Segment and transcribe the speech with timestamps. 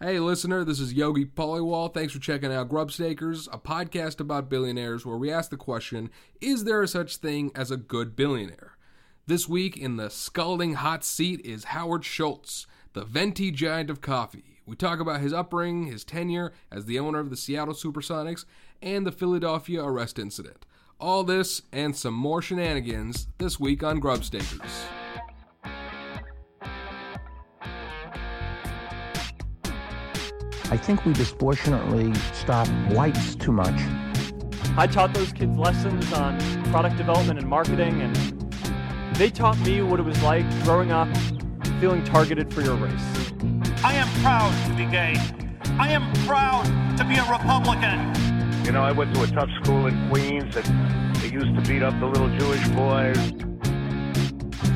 [0.00, 1.92] Hey, listener, this is Yogi Polywall.
[1.92, 6.08] Thanks for checking out Grubstakers, a podcast about billionaires where we ask the question
[6.40, 8.76] Is there a such thing as a good billionaire?
[9.26, 14.60] This week in the scalding hot seat is Howard Schultz, the venti giant of coffee.
[14.64, 18.44] We talk about his upbringing, his tenure as the owner of the Seattle Supersonics,
[18.80, 20.64] and the Philadelphia arrest incident.
[21.00, 24.97] All this and some more shenanigans this week on Grubstakers.
[30.70, 33.80] I think we disproportionately stop whites too much.
[34.76, 38.14] I taught those kids lessons on product development and marketing, and
[39.16, 41.08] they taught me what it was like growing up
[41.80, 42.92] feeling targeted for your race.
[43.84, 45.14] I am proud to be gay.
[45.78, 46.64] I am proud
[46.98, 48.12] to be a Republican.
[48.64, 51.82] You know, I went to a tough school in Queens and they used to beat
[51.82, 53.30] up the little Jewish boys.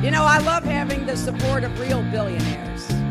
[0.03, 3.02] You know, I love having the support of real billionaires.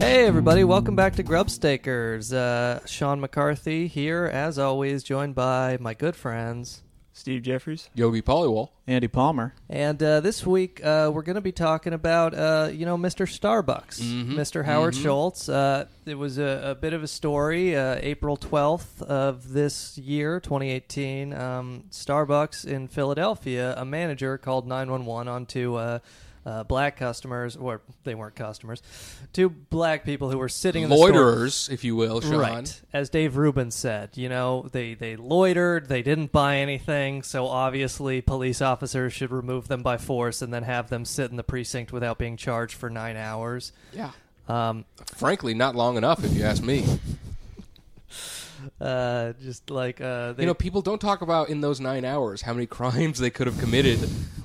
[0.00, 2.32] Hey everybody, welcome back to Grubstakers.
[2.32, 6.82] Uh, Sean McCarthy here, as always, joined by my good friends.
[7.12, 7.88] Steve Jeffries.
[7.94, 8.70] Yogi Polywall.
[8.88, 9.54] Andy Palmer.
[9.70, 13.24] And uh, this week uh, we're going to be talking about, uh, you know, Mr.
[13.24, 14.64] Starbucks, Mr.
[14.64, 15.48] Howard Schultz.
[15.48, 17.76] Uh, it was a, a bit of a story.
[17.76, 25.28] Uh, April 12th of this year, 2018, um, Starbucks in Philadelphia, a manager called 911
[25.32, 26.00] onto uh,
[26.46, 28.82] uh, black customers, or they weren't customers,
[29.32, 31.10] two black people who were sitting in the store.
[31.10, 32.38] Loiterers, if you will, Sean.
[32.38, 32.82] Right.
[32.92, 38.20] As Dave Rubin said, you know, they, they loitered, they didn't buy anything, so obviously
[38.20, 41.92] police officers should remove them by force and then have them sit in the precinct
[41.92, 43.72] without being charged for nine hours.
[43.92, 44.10] Yeah.
[44.48, 46.84] Um, Frankly, not long enough, if you ask me.
[48.80, 52.42] Uh, just like, uh, they, You know, people don't talk about in those nine hours
[52.42, 53.98] how many crimes they could have committed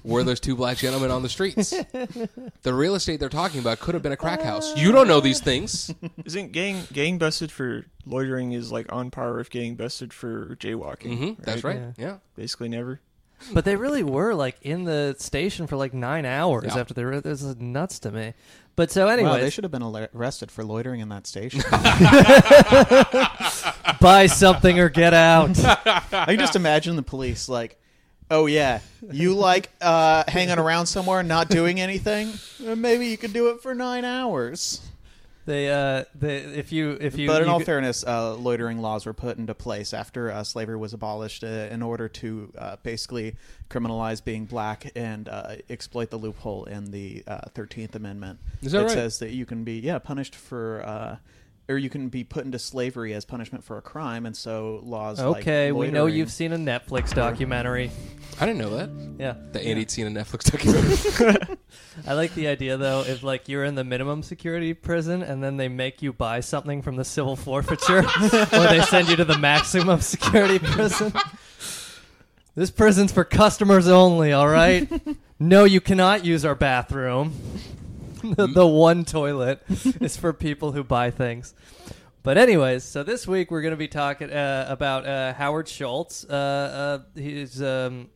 [0.04, 1.70] were those two black gentlemen on the streets.
[2.64, 4.76] the real estate they're talking about could have been a crack house.
[4.78, 5.94] You don't know these things.
[6.26, 11.18] Isn't getting getting busted for loitering is like on par with getting busted for jaywalking?
[11.18, 11.78] hmm That's right.
[11.78, 11.92] Yeah.
[11.98, 12.18] Yeah.
[12.36, 13.02] Basically never.
[13.54, 16.80] But they really were like in the station for like nine hours Yeah.
[16.82, 18.34] after they were, this is nuts to me.
[18.76, 21.62] But so anyway, Wow, they should have been al- arrested for loitering in that station.
[24.02, 25.58] buy something or get out.
[26.14, 27.80] I can just imagine the police like,
[28.32, 28.80] "Oh yeah,
[29.12, 32.32] you like uh, hanging around somewhere, and not doing anything?
[32.66, 34.82] Uh, maybe you could do it for nine hours."
[35.50, 39.08] They, uh, they, if you, if you, but in you all fairness, uh, loitering laws
[39.08, 43.36] were put into place after uh, slavery was abolished uh, in order to uh, basically
[43.68, 48.38] criminalize being black and uh, exploit the loophole in the uh, Thirteenth Amendment.
[48.62, 48.92] Is that it right?
[48.92, 50.84] says that you can be yeah punished for.
[50.86, 51.18] Uh,
[51.68, 55.20] or you can be put into slavery as punishment for a crime, and so laws.
[55.20, 57.92] like Okay, we know you've seen a Netflix documentary.
[58.40, 58.90] I didn't know that.
[59.20, 61.58] Yeah, That Andy'd seen a Netflix documentary.
[62.08, 63.02] I like the idea though.
[63.02, 66.82] If like you're in the minimum security prison and then they make you buy something
[66.82, 68.00] from the civil forfeiture,
[68.54, 71.14] or they send you to the maximum security prison.
[72.56, 74.34] This prison's for customers only.
[74.34, 74.90] All right.
[75.40, 77.34] No, you cannot use our bathroom.
[78.24, 79.62] the, the one toilet
[80.02, 81.54] is for people who buy things.
[82.22, 86.26] But anyways, so this week we're going to be talking uh, about uh, Howard Schultz.
[86.26, 88.10] Uh, uh, he's um,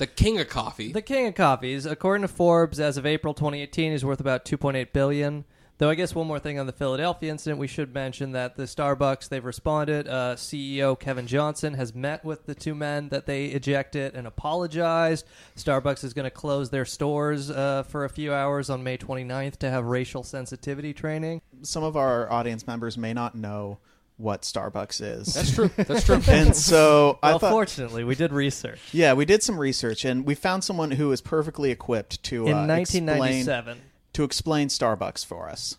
[0.00, 0.92] the king of coffee.
[0.92, 4.92] the king of coffees, according to Forbes, as of April 2018, is worth about 2.8
[4.92, 5.44] billion.
[5.76, 8.64] Though I guess one more thing on the Philadelphia incident, we should mention that the
[8.64, 10.08] Starbucks they've responded.
[10.08, 15.26] Uh, CEO Kevin Johnson has met with the two men that they ejected and apologized.
[15.56, 19.56] Starbucks is going to close their stores uh, for a few hours on May 29th
[19.58, 21.40] to have racial sensitivity training.
[21.62, 23.78] some of our audience members may not know
[24.20, 25.34] what Starbucks is.
[25.34, 25.70] That's true.
[25.76, 26.20] That's true.
[26.28, 30.26] and so I Well, thought, fortunately, we did research yeah, we did some research, and
[30.26, 33.80] we found someone who is perfectly equipped to in uh, explain 1997.
[34.12, 35.76] to explain Starbucks for us.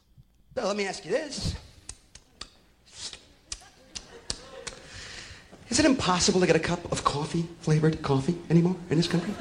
[0.56, 1.56] So let me ask you this.
[5.70, 9.34] Is it impossible to get a cup of coffee, flavored coffee, anymore in this country?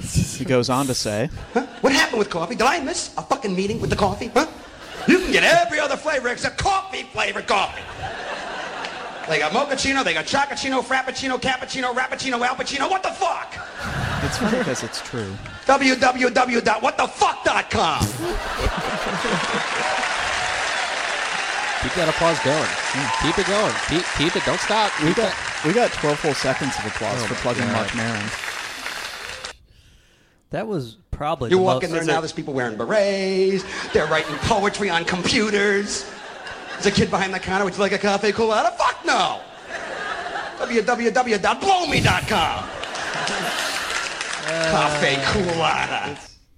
[0.00, 1.66] He goes on to say, Huh?
[1.82, 2.54] What happened with coffee?
[2.54, 4.28] Did I miss a fucking meeting with the coffee?
[4.28, 4.46] Huh?
[5.06, 7.82] You can get every other flavor except coffee flavored coffee.
[9.28, 12.88] They got mochaccino, they got chocochino, frappuccino, cappuccino, rappuccino, alpuccino.
[12.90, 13.54] What the fuck?
[14.24, 15.36] "It's funny because it's true."
[15.66, 18.06] www.whatthefuck.com.
[21.82, 22.70] keep that applause going.
[23.22, 23.74] Keep it going.
[23.88, 24.44] Keep, keep it.
[24.46, 24.90] Don't stop.
[25.02, 27.72] We got that- we got 12 full seconds of applause Oh for plugging God.
[27.72, 28.30] Marc Maron.
[30.50, 33.64] That was probably You the walk most, in there now, there's people wearing berets.
[33.92, 36.10] They're writing poetry on computers.
[36.74, 37.64] There's a kid behind the counter.
[37.64, 38.70] Would you like a cafe colada?
[38.76, 39.40] Fuck no.
[40.58, 42.70] www.blowme.com.
[44.48, 46.16] Uh, cafe colada.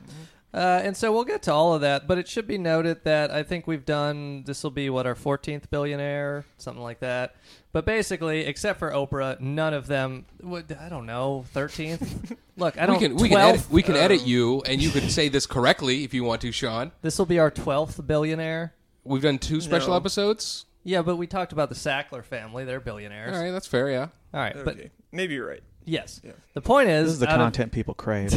[0.55, 3.29] Uh, and so we'll get to all of that, but it should be noted that
[3.29, 7.35] I think we've done this will be what our 14th billionaire, something like that.
[7.73, 10.25] But basically, except for Oprah, none of them.
[10.39, 12.37] What, I don't know, 13th.
[12.57, 12.99] Look, I we don't.
[12.99, 16.13] can we can edit, we can edit you, and you can say this correctly if
[16.13, 16.93] you want to, Sean.
[17.01, 18.73] This will be our 12th billionaire.
[19.03, 19.97] We've done two special No.
[19.97, 20.65] episodes.
[20.85, 23.35] Yeah, but we talked about the Sackler family; they're billionaires.
[23.35, 23.89] All right, that's fair.
[23.89, 24.07] Yeah.
[24.33, 24.91] All right, but Okay.
[25.11, 25.63] Maybe you're right.
[25.85, 26.21] Yes,
[26.53, 28.31] the point is, This is the out of- content people crave.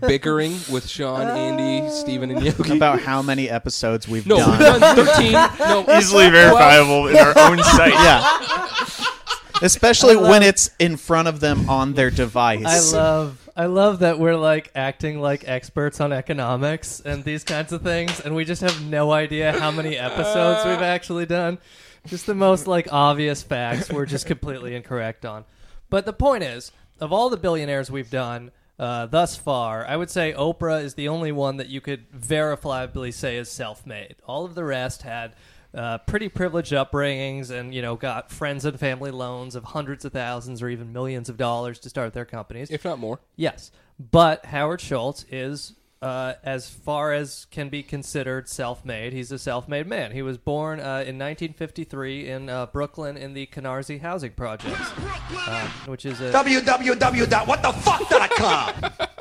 [0.00, 2.76] Bickering with Sean, Andy, Steven, and Yogi.
[2.76, 4.50] About how many episodes we've no, done.
[4.50, 5.32] we've done thirteen.
[5.32, 7.92] No, Easily verifiable in our own site.
[7.92, 8.38] yeah.
[9.62, 12.92] Especially when it's in front of them on their device.
[12.92, 17.72] I love I love that we're like acting like experts on economics and these kinds
[17.72, 21.58] of things and we just have no idea how many episodes we've actually done.
[22.06, 25.44] Just the most like obvious facts we're just completely incorrect on.
[25.90, 30.10] But the point is, of all the billionaires we've done uh, thus far, I would
[30.10, 34.16] say Oprah is the only one that you could verifiably say is self-made.
[34.26, 35.34] All of the rest had
[35.74, 40.12] uh, pretty privileged upbringings and you know got friends and family loans of hundreds of
[40.12, 43.18] thousands or even millions of dollars to start their companies if not more.
[43.34, 45.74] yes but howard schultz is
[46.04, 50.78] uh, as far as can be considered self-made he's a self-made man he was born
[50.78, 54.92] uh, in 1953 in uh, brooklyn in the canarsie housing projects
[55.32, 59.08] uh, which is a www.whatthefuck.com.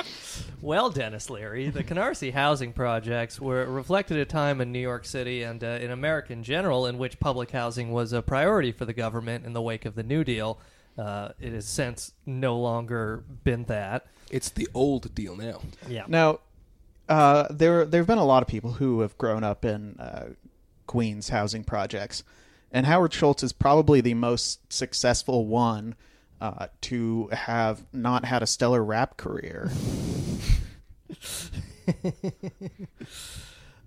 [0.63, 5.43] Well, Denis Leary, the Canarsie housing projects were reflected a time in New York City
[5.43, 8.93] and uh, in America in general in which public housing was a priority for the
[8.93, 10.57] government in the wake of the New Deal.
[10.97, 14.05] Uh, it has since no longer been that.
[14.31, 15.59] It's the old deal now.
[15.89, 16.05] Yeah.
[16.07, 16.39] Now,
[17.09, 20.29] uh, there there have been a lot of people who have grown up in uh,
[20.87, 22.23] Queens housing projects,
[22.71, 25.95] and Howard Schultz is probably the most successful one
[26.41, 29.71] uh, to have not had a stellar rap career.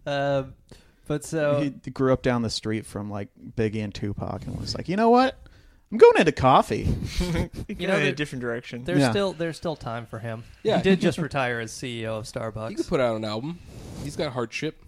[0.06, 0.54] Um,
[1.06, 4.74] but so he grew up down the street from like Biggie and Tupac, and was
[4.74, 5.36] like, you know what?
[5.92, 6.88] I'm going into coffee.
[7.68, 8.84] You know, know, in a different direction.
[8.84, 9.10] there's Yeah.
[9.10, 10.44] still there's still time for him.
[10.62, 10.78] Yeah.
[10.78, 12.70] He did just retire as CEO of Starbucks.
[12.70, 13.58] You could put out an album.
[14.02, 14.82] He's got hardship.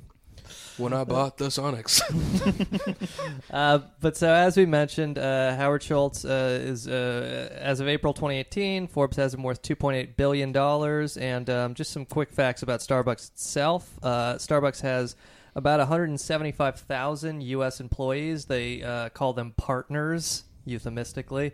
[0.79, 2.01] When I bought the Sonics.
[3.51, 8.13] Uh, but so as we mentioned, uh, Howard Schultz uh, is uh, as of April
[8.13, 11.17] 2018, Forbes has him worth 2.8 billion dollars.
[11.17, 13.91] And um, just some quick facts about Starbucks itself.
[14.03, 15.17] Uh, Starbucks has
[15.57, 17.81] about 175,000 U.S.
[17.81, 18.45] employees.
[18.45, 21.53] They uh, call them partners, euphemistically.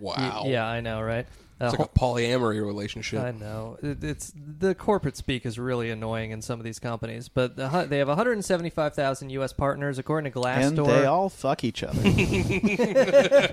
[0.00, 0.42] Wow.
[0.44, 1.26] Y- yeah, I know, right?
[1.58, 3.22] Uh, It's like a polyamory relationship.
[3.22, 7.30] I know It- it's the corporate speak is really annoying in some of these companies,
[7.30, 9.54] but the, hu- they have 175,000 U.S.
[9.54, 10.86] partners according to and Glassdoor.
[10.86, 12.02] they all fuck each other.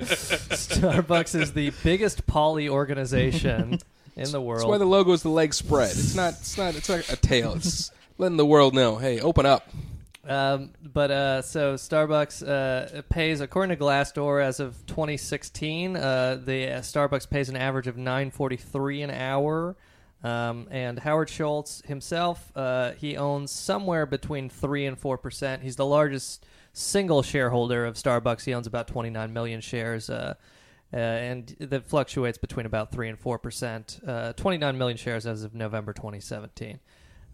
[0.03, 3.79] Starbucks is the biggest poly organization
[4.15, 4.61] in the world.
[4.61, 5.91] That's why the logo is the leg spread.
[5.91, 6.33] It's not.
[6.33, 6.75] It's not.
[6.75, 7.53] It's like a tail.
[7.53, 8.97] It's letting the world know.
[8.97, 9.69] Hey, open up.
[10.25, 16.67] Um, but uh, so Starbucks uh, pays, according to Glassdoor, as of 2016, uh, the
[16.67, 19.75] uh, Starbucks pays an average of 9.43 an hour.
[20.23, 25.63] Um, and Howard Schultz himself, uh, he owns somewhere between three and four percent.
[25.63, 28.45] He's the largest single shareholder of Starbucks.
[28.45, 30.09] He owns about 29 million shares.
[30.09, 30.35] Uh,
[30.93, 33.99] uh, and that fluctuates between about three and four percent.
[34.07, 36.79] Uh, 29 million shares as of November 2017.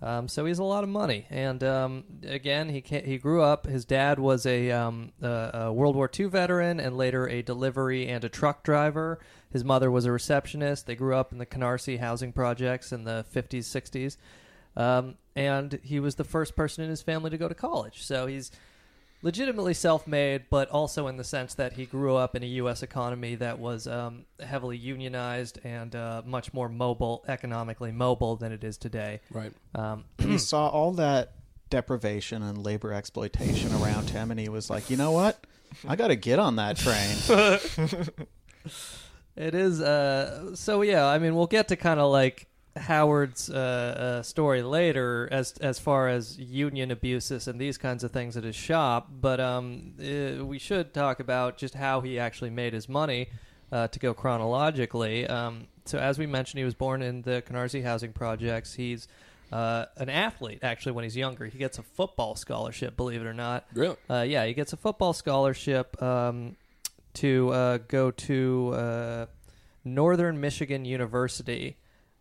[0.02, 3.68] Um, so he has a lot of money, and um, again, he he grew up.
[3.68, 8.08] His dad was a, um, a, a World War II veteran, and later a delivery
[8.08, 9.20] and a truck driver.
[9.50, 10.88] His mother was a receptionist.
[10.88, 14.16] They grew up in the Canarsie housing projects in the 50s, 60s,
[14.82, 18.04] um, and he was the first person in his family to go to college.
[18.04, 18.52] So he's
[19.22, 22.84] legitimately self-made, but also in the sense that he grew up in a U.S.
[22.84, 28.64] economy that was um, heavily unionized and uh, much more mobile, economically mobile than it
[28.64, 29.20] is today.
[29.32, 29.52] Right.
[29.76, 31.34] Um, he saw all that
[31.70, 35.46] deprivation and labor exploitation around him, and he was like, you know what?
[35.88, 38.00] I got to get on that train.
[39.40, 39.80] It is.
[39.80, 43.54] Uh, so yeah, I mean, we'll get to kind of like Howard's uh,
[44.20, 48.44] uh, story later, as as far as union abuses and these kinds of things at
[48.44, 49.10] his shop.
[49.12, 53.30] But um, uh, we should talk about just how he actually made his money.
[53.72, 57.84] Uh, to go chronologically, um, so as we mentioned, he was born in the Canarsie
[57.84, 58.74] housing projects.
[58.74, 59.08] He's
[59.52, 61.46] uh, an athlete actually when he's younger.
[61.46, 63.66] He gets a football scholarship, believe it or not.
[63.74, 63.96] Really?
[64.10, 66.56] Uh, yeah, he gets a football scholarship um,
[67.16, 69.26] to uh, go to uh,
[69.84, 71.78] Northern Michigan University.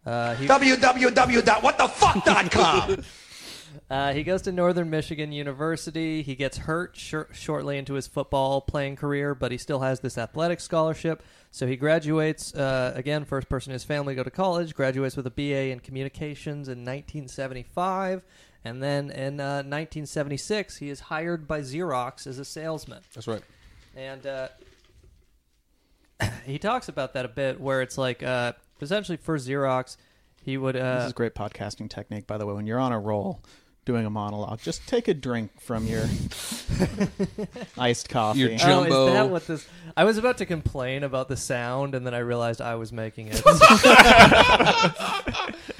[0.07, 3.05] Uh, he, www.whatthefuck.com.
[3.90, 6.23] uh, he goes to Northern Michigan University.
[6.23, 10.17] He gets hurt shor- shortly into his football playing career, but he still has this
[10.17, 11.23] athletic scholarship.
[11.50, 15.17] So he graduates, uh, again, first person in his family to go to college, graduates
[15.17, 18.23] with a BA in communications in 1975.
[18.64, 23.00] And then in uh, 1976, he is hired by Xerox as a salesman.
[23.14, 23.43] That's right.
[23.97, 24.49] And uh,
[26.45, 29.97] he talks about that a bit, where it's like uh, essentially for Xerox,
[30.42, 30.76] he would.
[30.76, 32.54] Uh, this is a great podcasting technique, by the way.
[32.54, 33.40] When you're on a roll
[33.85, 36.02] doing a monologue, just take a drink from your
[37.78, 38.40] iced coffee.
[38.40, 39.06] Your Oh, jumbo.
[39.08, 39.66] is that what this?
[39.97, 43.28] I was about to complain about the sound, and then I realized I was making
[43.30, 43.42] it.
[43.47, 43.61] like,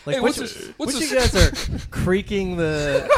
[0.07, 3.09] Hey, which, what's this- what's which this- you guys are creaking the?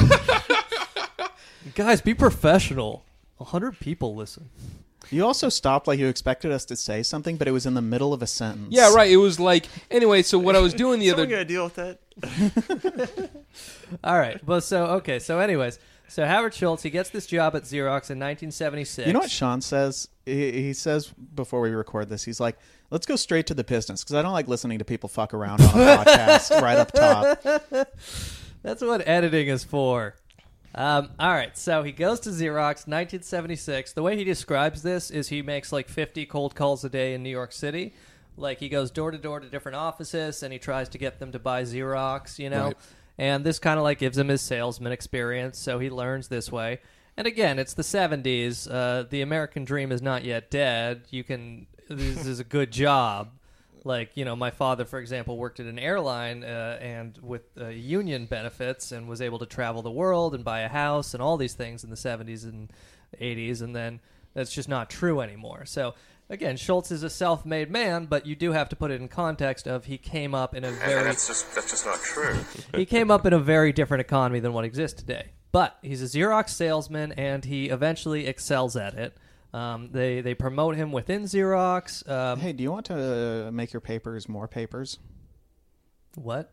[1.74, 3.04] guys, be professional.
[3.38, 4.50] A hundred people listen.
[5.10, 7.82] You also stopped like you expected us to say something, but it was in the
[7.82, 8.68] middle of a sentence.
[8.70, 9.10] Yeah, right.
[9.10, 10.22] It was like anyway.
[10.22, 13.30] So what I was doing the other got to deal with that.
[14.04, 14.44] All right.
[14.46, 15.18] Well, so okay.
[15.18, 15.78] So, anyways,
[16.08, 19.06] so Howard Schultz he gets this job at Xerox in 1976.
[19.06, 20.08] You know what Sean says?
[20.26, 22.58] He, he says before we record this, he's like,
[22.90, 25.60] "Let's go straight to the business," because I don't like listening to people fuck around
[25.62, 25.72] on a
[26.04, 27.88] podcast right up top.
[28.62, 30.14] That's what editing is for.
[30.74, 33.92] Um, all right, so he goes to Xerox, 1976.
[33.92, 37.22] The way he describes this is he makes like 50 cold calls a day in
[37.22, 37.92] New York City.
[38.36, 41.32] Like he goes door to door to different offices and he tries to get them
[41.32, 42.66] to buy Xerox, you know.
[42.66, 42.76] Right.
[43.18, 46.80] And this kind of like gives him his salesman experience, so he learns this way.
[47.16, 48.66] And again, it's the 70s.
[48.70, 51.02] Uh, the American dream is not yet dead.
[51.10, 51.66] You can.
[51.88, 53.32] This is a good job.
[53.84, 57.68] Like you know, my father, for example, worked at an airline uh, and with uh,
[57.68, 61.36] union benefits, and was able to travel the world and buy a house and all
[61.36, 62.72] these things in the '70s and
[63.20, 63.62] '80s.
[63.62, 64.00] And then
[64.34, 65.64] that's just not true anymore.
[65.64, 65.94] So
[66.28, 69.66] again, Schultz is a self-made man, but you do have to put it in context
[69.66, 72.38] of he came up in a very that's just that's just not true.
[72.74, 75.32] he came up in a very different economy than what exists today.
[75.52, 79.16] But he's a Xerox salesman, and he eventually excels at it.
[79.52, 82.08] Um, they they promote him within Xerox.
[82.08, 84.98] Um, Hey, do you want to uh, make your papers more papers?
[86.16, 86.52] what?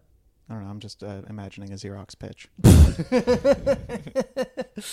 [0.49, 0.69] I don't know.
[0.69, 2.47] I'm just uh, imagining a Xerox pitch.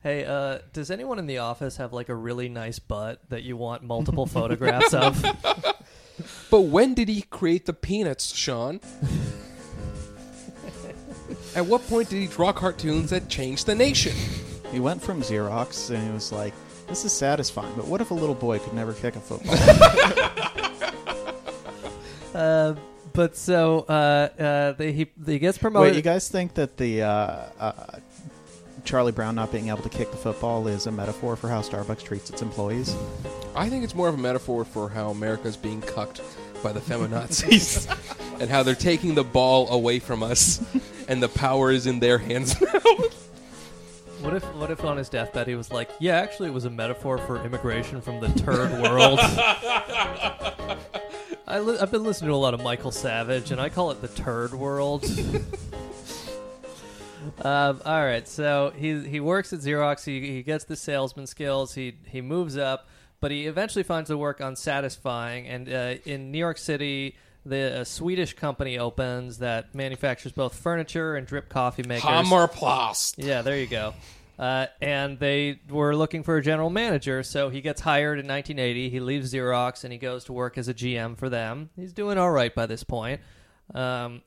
[0.00, 3.56] Hey, uh, does anyone in the office have like a really nice butt that you
[3.56, 5.24] want multiple photographs of?
[6.50, 8.80] But when did he create the peanuts, Sean?
[11.54, 14.14] At what point did he draw cartoons that changed the nation?
[14.72, 16.54] He went from Xerox and he was like,
[16.88, 19.54] "This is satisfying, but what if a little boy could never kick a football?"
[22.34, 22.74] uh,
[23.12, 25.92] but so uh, uh, they, he he gets promoted.
[25.92, 27.72] Wait, you guys think that the uh, uh,
[28.84, 32.02] Charlie Brown not being able to kick the football is a metaphor for how Starbucks
[32.02, 32.96] treats its employees?
[33.54, 36.20] I think it's more of a metaphor for how America's being cucked
[36.62, 37.86] by the feminazis
[38.40, 40.64] and how they're taking the ball away from us
[41.08, 42.80] and the power is in their hands now.
[44.20, 46.70] What if what if on his deathbed he was like, yeah, actually it was a
[46.70, 49.20] metaphor for immigration from the turd world.
[51.46, 54.02] I li- I've been listening to a lot of Michael Savage, and I call it
[54.02, 55.04] the turd world.
[57.42, 60.04] um, all right, so he he works at Xerox.
[60.04, 61.74] He, he gets the salesman skills.
[61.74, 62.88] He he moves up,
[63.20, 65.46] but he eventually finds the work unsatisfying.
[65.46, 67.16] And uh, in New York City,
[67.48, 72.04] the a Swedish company opens that manufactures both furniture and drip coffee makers.
[72.04, 73.14] Hammarplast.
[73.16, 73.94] Yeah, there you go.
[74.38, 78.88] Uh, and they were looking for a general manager, so he gets hired in 1980.
[78.88, 81.70] He leaves Xerox and he goes to work as a GM for them.
[81.74, 83.20] He's doing all right by this point.
[83.74, 84.22] Um,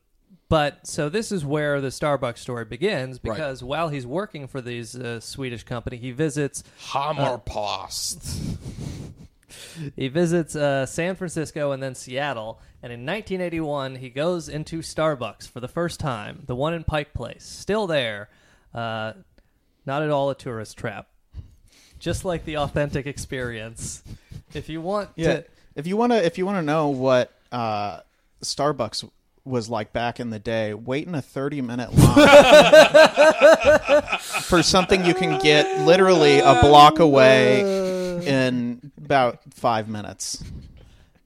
[0.50, 4.98] but so this is where the Starbucks story begins because while he's working for these
[4.98, 8.58] uh, Swedish company, he visits Hammarplast.
[9.96, 12.60] he visits uh, San Francisco and then Seattle.
[12.84, 17.14] And in 1981, he goes into Starbucks for the first time, the one in Pike
[17.14, 18.30] Place, still there.
[18.74, 19.14] Uh,
[19.86, 21.08] not at all a tourist trap.
[22.00, 24.04] Just like the authentic experience.
[24.54, 25.34] If you want Yeah.
[25.38, 25.46] to.
[25.76, 28.02] If you want to, if you want to know what uh,
[28.44, 29.10] Starbucks
[29.46, 32.28] was like back in the day, wait in a 30 minute line
[34.20, 37.62] for something you can get literally a block away
[38.28, 40.44] in about five minutes.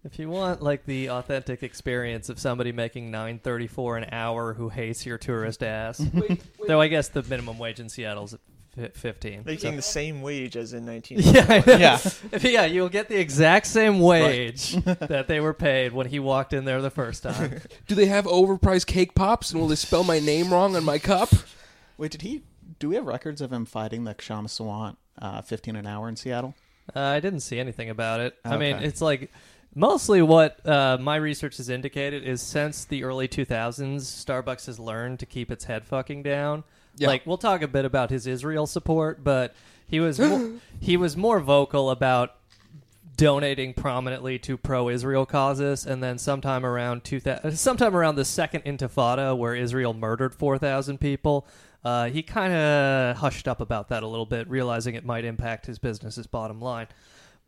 [0.03, 4.53] If you want like the authentic experience of somebody making nine thirty four an hour
[4.53, 5.97] who hates your tourist ass,
[6.67, 8.39] though I guess the minimum wage in Seattle's at
[8.75, 9.41] fi- fifteen.
[9.43, 11.17] Making so- the same wage as in 19.
[11.21, 11.99] Yeah, Yeah.
[12.31, 16.53] If- yeah, you'll get the exact same wage that they were paid when he walked
[16.53, 17.61] in there the first time.
[17.87, 19.51] Do they have overpriced cake pops?
[19.51, 21.29] And will they spell my name wrong on my cup?
[21.97, 22.43] Wait, did he?
[22.77, 26.15] Do we have records of him fighting the Kshama Sawant uh, 15 an hour in
[26.15, 26.53] Seattle?
[26.95, 28.35] Uh, I didn't see anything about it.
[28.45, 28.85] I mean, Okay.
[28.85, 29.31] it's like
[29.75, 35.19] mostly what uh, my research has indicated is since the early 2000s, Starbucks has learned
[35.19, 36.63] to keep its head fucking down.
[36.97, 37.09] Yeah.
[37.09, 39.53] Like we'll talk a bit about his Israel support, but
[39.87, 42.35] he was mo- he was more vocal about
[43.17, 49.37] donating prominently to pro-Israel causes, and then sometime around 2000, sometime around the second Intifada,
[49.37, 51.47] where Israel murdered 4,000 people,
[51.85, 55.67] uh, he kind of hushed up about that a little bit, realizing it might impact
[55.67, 56.87] his business's bottom line.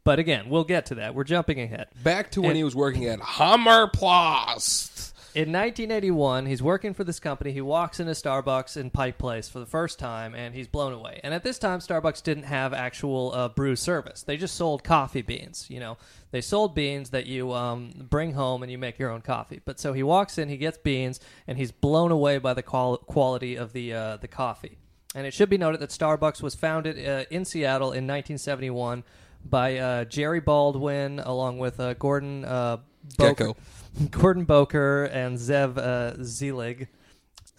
[0.03, 1.13] But again, we'll get to that.
[1.15, 1.87] We're jumping ahead.
[2.03, 5.11] Back to when And- he was working at Hammarplast.
[5.37, 7.51] In 1981, he's working for this company.
[7.51, 11.21] He walks into Starbucks in Pike Place for the first time, and he's blown away.
[11.23, 14.23] And at this time, Starbucks didn't have actual uh, brew service.
[14.23, 15.67] They just sold coffee beans.
[15.69, 15.97] You know,
[16.31, 19.61] they sold beans that you um, bring home and you make your own coffee.
[19.63, 22.97] But so he walks in, he gets beans, and he's blown away by the qual-
[22.97, 24.79] quality of the uh, the coffee.
[25.13, 29.03] And it should be noted that Starbucks was founded uh, in Seattle in 1971
[29.45, 32.77] by uh, Jerry Baldwin, along with uh, Gordon uh,
[33.19, 33.57] Bowker- Gecko.
[34.11, 36.87] Gordon Bowker and Zev uh, Zelig.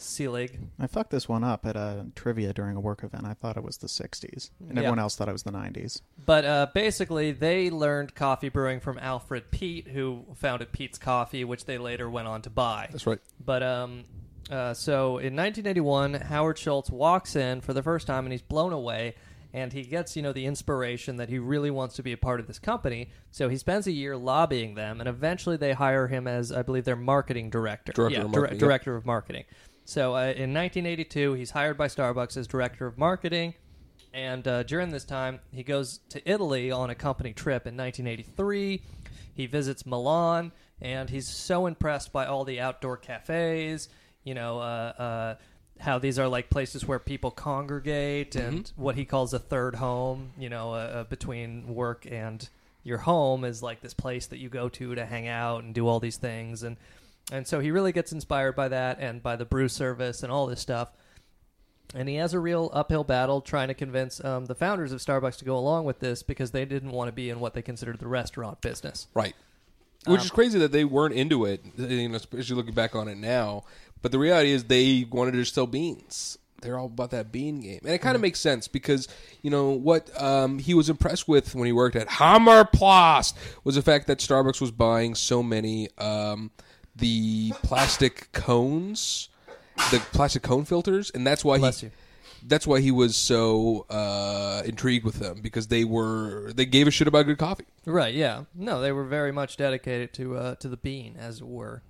[0.01, 0.61] Selig.
[0.79, 3.25] I fucked this one up at a trivia during a work event.
[3.27, 4.79] I thought it was the 60s, and Yeah.
[4.83, 6.03] everyone else thought it was the 90s.
[6.25, 11.65] But uh, basically, they learned coffee brewing from Alfred Peet, who founded Peet's Coffee, which
[11.65, 12.89] they later went on to buy.
[12.93, 13.19] That's right.
[13.45, 14.05] But um,
[14.49, 18.73] uh, so in 1981, Howard Schultz walks in for the first time, and he's blown
[18.73, 19.17] away.
[19.53, 22.39] And he gets, you know, the inspiration that he really wants to be a part
[22.39, 23.11] of this company.
[23.31, 26.85] So he spends a year lobbying them, and eventually they hire him as, I believe,
[26.85, 27.93] their marketing director.
[27.93, 28.67] Director yeah, of dir- marketing, yeah.
[28.67, 29.45] director of marketing.
[29.87, 33.55] So uh, in 1982, he's hired by Starbucks as director of marketing.
[34.13, 38.83] And uh, during this time, he goes to Italy on a company trip in 1983.
[39.35, 43.89] He visits Milan, and he's so impressed by all the outdoor cafes,
[44.25, 45.35] you know, uh, uh,
[45.81, 50.33] how these are like places where people congregate and what he calls a third home,
[50.39, 52.49] you know, uh, uh, between work and
[52.85, 55.87] your home is like this place that you go to to hang out and do
[55.87, 56.63] all these things.
[56.63, 56.77] And,
[57.31, 60.47] and so he really gets inspired by that and by the brew service and all
[60.47, 60.91] this stuff
[61.95, 65.39] and he has a real uphill battle trying to convince um, the founders of Starbucks
[65.39, 67.99] to go along with this because they didn't want to be in what they considered
[67.99, 69.09] the restaurant business.
[69.15, 69.35] Right.
[70.07, 73.09] Which Um, is crazy that they weren't into it, you know, especially looking back on
[73.09, 73.65] it now.
[74.03, 76.39] But the reality is they wanted to sell beans.
[76.61, 77.81] They're all about that bean game.
[77.85, 79.07] And it kind of makes sense because,
[79.43, 83.77] you know, what um, he was impressed with when he worked at Hammer Hammarplast was
[83.77, 86.51] the fact that Starbucks was buying so many um,
[86.97, 89.29] the plastic cones,
[89.93, 91.93] the plastic cone filters, and that's why Bless he you.
[92.45, 96.91] that's why he was so uh, intrigued with them because they were they gave a
[96.91, 97.67] shit about good coffee.
[97.87, 98.15] Right?
[98.15, 98.45] Yeah.
[98.53, 101.83] No, they were very much dedicated to uh, to the bean, as it were.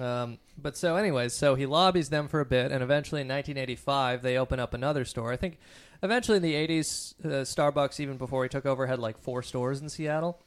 [0.00, 4.22] Um, but so, anyways, so he lobbies them for a bit, and eventually in 1985
[4.22, 5.32] they open up another store.
[5.32, 5.58] I think
[6.02, 9.80] eventually in the 80s, uh, Starbucks, even before he took over, had like four stores
[9.80, 10.38] in Seattle.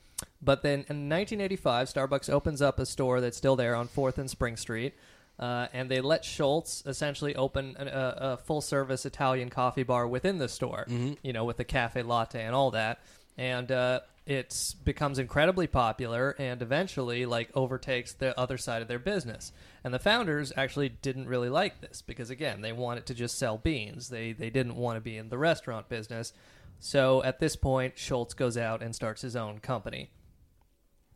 [0.41, 4.29] But then in 1985, Starbucks opens up a store that's still there on Fourth and
[4.29, 4.93] Spring Street.
[5.39, 10.05] Uh, and they let Schultz essentially open a, a, a full service Italian coffee bar
[10.05, 10.85] within the store,
[11.23, 12.99] you know, with the cafe latte and all that.
[13.37, 18.99] And uh, it becomes incredibly popular and eventually like overtakes the other side of their
[18.99, 19.51] business.
[19.83, 23.57] And the founders actually didn't really like this because again, they wanted to just sell
[23.57, 24.07] beans.
[24.09, 26.31] They they didn't want to be in the restaurant business.
[26.79, 30.11] So at this point, Schultz goes out and starts his own company.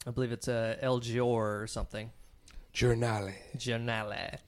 [0.08, 2.10] I believe it's a El Gior or something.
[2.74, 3.36] Giornale.
[3.56, 4.40] Giornale.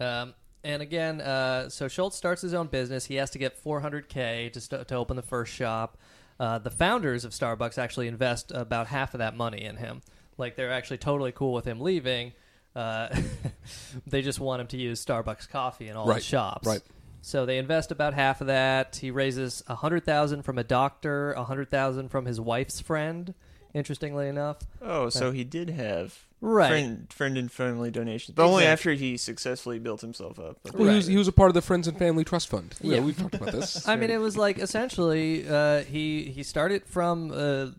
[0.00, 0.32] Um,
[0.64, 3.04] and again, uh, so Schultz starts his own business.
[3.04, 5.98] He has to get 400k to st- to open the first shop.
[6.40, 10.00] Uh, the founders of Starbucks actually invest about half of that money in him.
[10.38, 12.32] Like they're actually totally cool with him leaving.
[12.74, 13.14] Uh,
[14.06, 16.66] they just want him to use Starbucks coffee in all Right, the shops.
[16.66, 16.80] right.
[17.20, 18.96] So they invest about half of that.
[18.96, 23.34] He raises a hundred thousand from a doctor, a hundred thousand from his wife's friend,
[23.74, 24.56] Interestingly enough.
[24.82, 26.68] Oh, so he did have Right.
[26.68, 30.56] friend, friend and family donations, but only after he successfully built himself up.
[30.72, 32.74] Well, he, was, he was a part of the Friends and Family Trust Fund.
[32.80, 33.00] Yeah, Yeah.
[33.02, 33.86] we've talked about this.
[33.88, 37.34] I mean, it was like essentially uh, he he started from uh,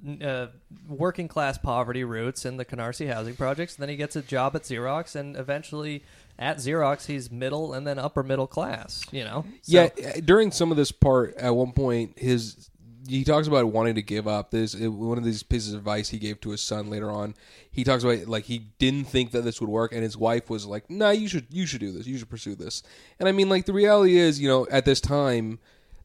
[0.06, 0.48] n- uh,
[0.88, 3.76] working class poverty roots in the Canarsie housing projects.
[3.76, 6.04] Then he gets a job at Xerox, and eventually
[6.40, 9.04] at Xerox he's middle and then upper middle class.
[9.12, 12.70] You know, So- yeah, uh, during some of this part, at one point, his
[13.08, 14.52] he talks about wanting to give up.
[14.52, 17.34] This one of these pieces of advice he gave to his son later on.
[17.72, 20.66] He talks about like he didn't think that this would work, and his wife was
[20.66, 22.06] like, "Nah, you should you should do this.
[22.08, 22.84] You should pursue this."
[23.20, 25.60] And I mean, like the reality is, you know, at this time,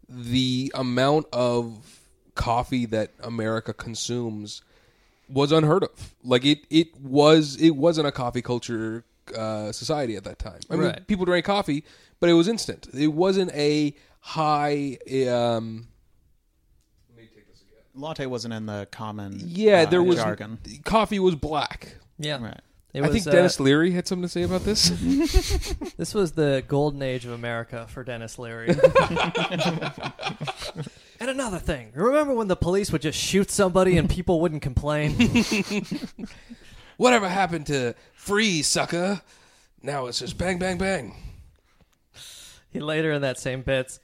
[0.09, 2.01] the amount of
[2.35, 4.63] coffee that America consumes
[5.29, 6.15] was unheard of.
[6.23, 9.05] Like it, it was, it wasn't a coffee culture
[9.37, 10.61] uh, society at that time.
[10.71, 11.07] I mean, Right.
[11.09, 11.83] people drank coffee,
[12.21, 12.89] but it was instant.
[12.95, 14.99] It wasn't a high.
[15.29, 15.89] Um,
[17.97, 20.59] Latte wasn't in the common yeah, uh, there was jargon.
[20.85, 21.97] coffee was black.
[22.19, 22.43] yeah.
[22.43, 22.61] Right.
[22.93, 24.91] It I was, think uh, Denis Leary had something to say about this.
[25.99, 28.69] This was the golden age of America for Denis Leary.
[31.21, 35.15] and another thing, remember when the police would just shoot somebody and people wouldn't complain?
[36.97, 39.21] Whatever happened to free sucker?
[39.83, 41.15] Now it's just bang, bang, bang.
[42.71, 44.01] he later in that same bits.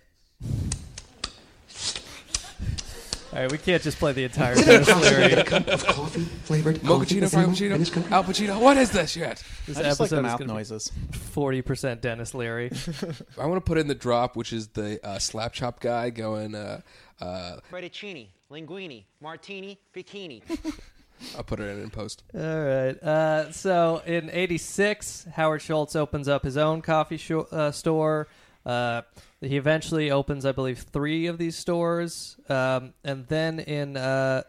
[3.33, 5.33] All right, we can't just play the entire Denis Leary.
[5.33, 8.61] of coffee flavored Mochaccino, Frappuccino, Al Pacino.
[8.61, 9.43] What is this yet?
[9.67, 10.93] This I just like the episode is mouth noises.
[11.13, 12.71] Forty percent Denis Leary.
[13.41, 16.55] I want to put in the drop, which is the uh, slap chop guy going.
[16.55, 16.83] Uh,
[17.23, 20.43] uh, Fettuccine, linguine, martini, bikini.
[21.37, 22.25] I'll put it in in post.
[22.35, 23.03] All right.
[23.03, 28.29] Uh, so in '86, Howard Schultz opens up his own coffee sho- uh, store.
[28.67, 29.03] Uh,
[29.43, 34.43] he eventually opens, I believe, three of these stores, um, and then in uh,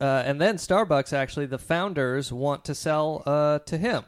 [0.00, 4.04] uh, and then Starbucks actually, the founders want to sell uh, to him.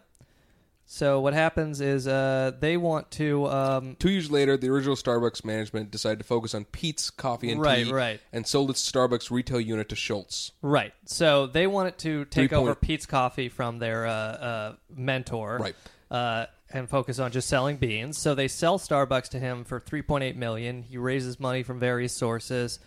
[0.85, 5.43] So what happens is uh, they want to um, Two years later, the original Starbucks
[5.45, 8.21] management decided to focus on Peet's Coffee and Right, Tea, right.
[8.33, 10.53] and sold its Starbucks retail unit to Schultz.
[10.61, 10.93] Right.
[11.07, 15.59] So they wanted to take Three point- over Peet's Coffee from their uh, uh, mentor,
[15.63, 16.45] Right.
[16.75, 18.17] And focus on just selling beans.
[18.19, 20.83] So they sell Starbucks to him for 3.8 million.
[20.83, 22.79] He raises money from various sources,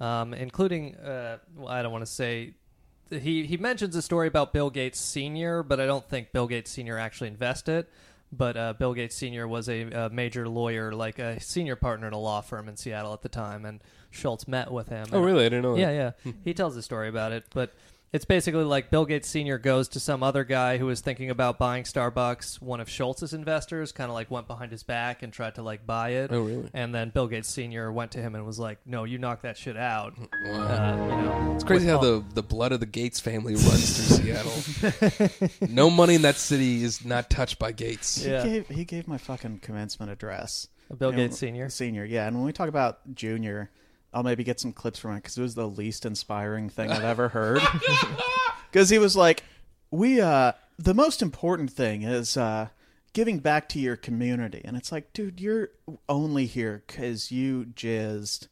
[0.00, 2.54] um, including uh, well, I don't want to say.
[3.10, 6.70] He he mentions a story about Bill Gates Senior, but I don't think Bill Gates
[6.70, 7.86] Senior actually invested.
[8.34, 12.14] But uh, Bill Gates Senior was a, a major lawyer, like a senior partner in
[12.14, 15.06] a law firm in Seattle at the time, and Schultz met with him.
[15.12, 15.44] Oh, And- really?
[15.44, 15.80] I didn't know that.
[15.82, 16.32] Yeah, yeah.
[16.42, 17.74] he tells a story about it, but
[18.12, 19.56] it's basically like Bill Gates Sr.
[19.58, 22.60] goes to some other guy who was thinking about buying Starbucks.
[22.60, 25.86] One of Schultz's investors kind of like went behind his back and tried to like
[25.86, 26.30] buy it.
[26.32, 26.68] Oh, really?
[26.74, 27.90] And then Bill Gates Sr.
[27.90, 30.28] went to him and was like, "No, you knock that shit out." Wow.
[30.60, 33.96] Uh, you know, It's crazy how all- the, the blood of the Gates family runs
[34.08, 35.58] through Seattle.
[35.68, 38.24] no money in that city is not touched by Gates.
[38.24, 38.42] Yeah.
[38.44, 40.68] He gave he gave my fucking commencement address.
[40.98, 41.70] Bill You know, Gates Sr.?
[41.70, 42.26] Senior, yeah.
[42.26, 43.70] And when we talk about Junior,
[44.12, 47.04] I'll maybe get some clips from it because it was the least inspiring thing I've
[47.04, 47.62] ever heard.
[48.70, 49.42] Because he was like,
[49.90, 52.68] "We uh, the most important thing is uh,
[53.12, 55.68] giving back to your community," and it's like, dude, you're
[56.08, 58.48] only here because you jizzed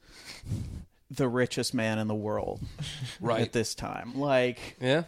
[1.11, 2.61] the richest man in the world
[3.21, 3.41] Right.
[3.41, 4.19] at this time.
[4.19, 5.05] Like, Yeah.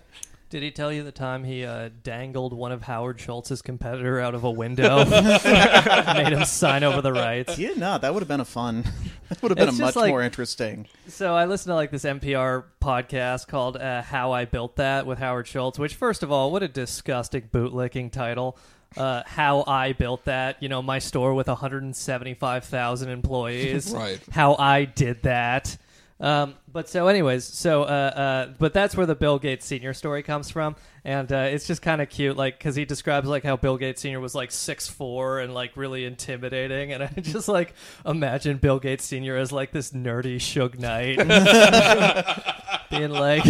[0.53, 4.35] Did he tell you the time he uh, dangled one of Howard Schultz's competitor out
[4.35, 4.97] of a window,
[6.15, 7.59] made him sign over the rights?
[7.59, 8.85] yeah, no, that would have been a fun.
[9.31, 10.89] That would have been It's a just much like- more interesting.
[11.09, 15.19] So I listened to like this NPR podcast called uh, "How I Built That" with
[15.21, 15.79] Howard Schultz.
[15.79, 18.59] Which, first of all, what a disgusting bootlicking title.
[18.95, 23.91] Uh, how I built that, you know, my store with 175,000 employees.
[23.91, 24.21] Right.
[24.31, 25.79] How I did that.
[26.23, 30.23] Um, but so, anyways, so uh, uh, but that's where the Bill Gates Senior story
[30.23, 33.57] comes from, and uh, it's just kind of cute, like because he describes like how
[33.57, 37.75] Bill Gates Senior was like six four and like really intimidating, and I just like
[38.07, 41.19] imagine Bill Gates Senior as like this nerdy Suge Knight,
[42.91, 43.45] being like,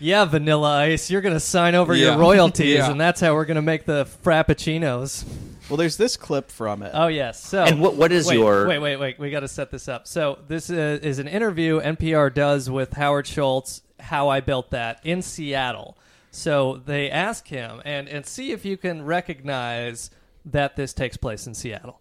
[0.00, 2.06] "Yeah, Vanilla Ice, you're gonna sign over Yeah.
[2.10, 2.90] your royalties, Yeah.
[2.90, 5.24] and that's how we're gonna make the frappuccinos."
[5.68, 6.90] Well, there's this clip from it.
[6.94, 7.42] Oh yes.
[7.42, 8.78] So And what- what is wait, your- wait?
[8.78, 9.18] Wait, wait.
[9.18, 10.06] We got to set this up.
[10.06, 13.82] So this uh, is an interview NPR does with Howard Schultz.
[14.00, 15.96] How I built that in Seattle.
[16.30, 20.10] So they ask him and and see if you can recognize
[20.44, 22.00] that this takes place in Seattle.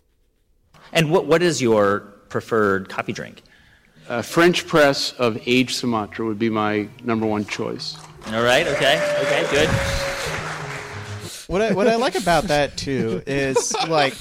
[0.92, 3.44] And what what is your preferred coffee drink?
[4.10, 7.96] Uh, French press of aged Sumatra would be my number one choice.
[8.34, 8.68] All right.
[8.68, 8.98] Okay.
[9.22, 9.48] Okay.
[9.52, 9.70] Good.
[11.48, 14.14] What I what I like about that too is like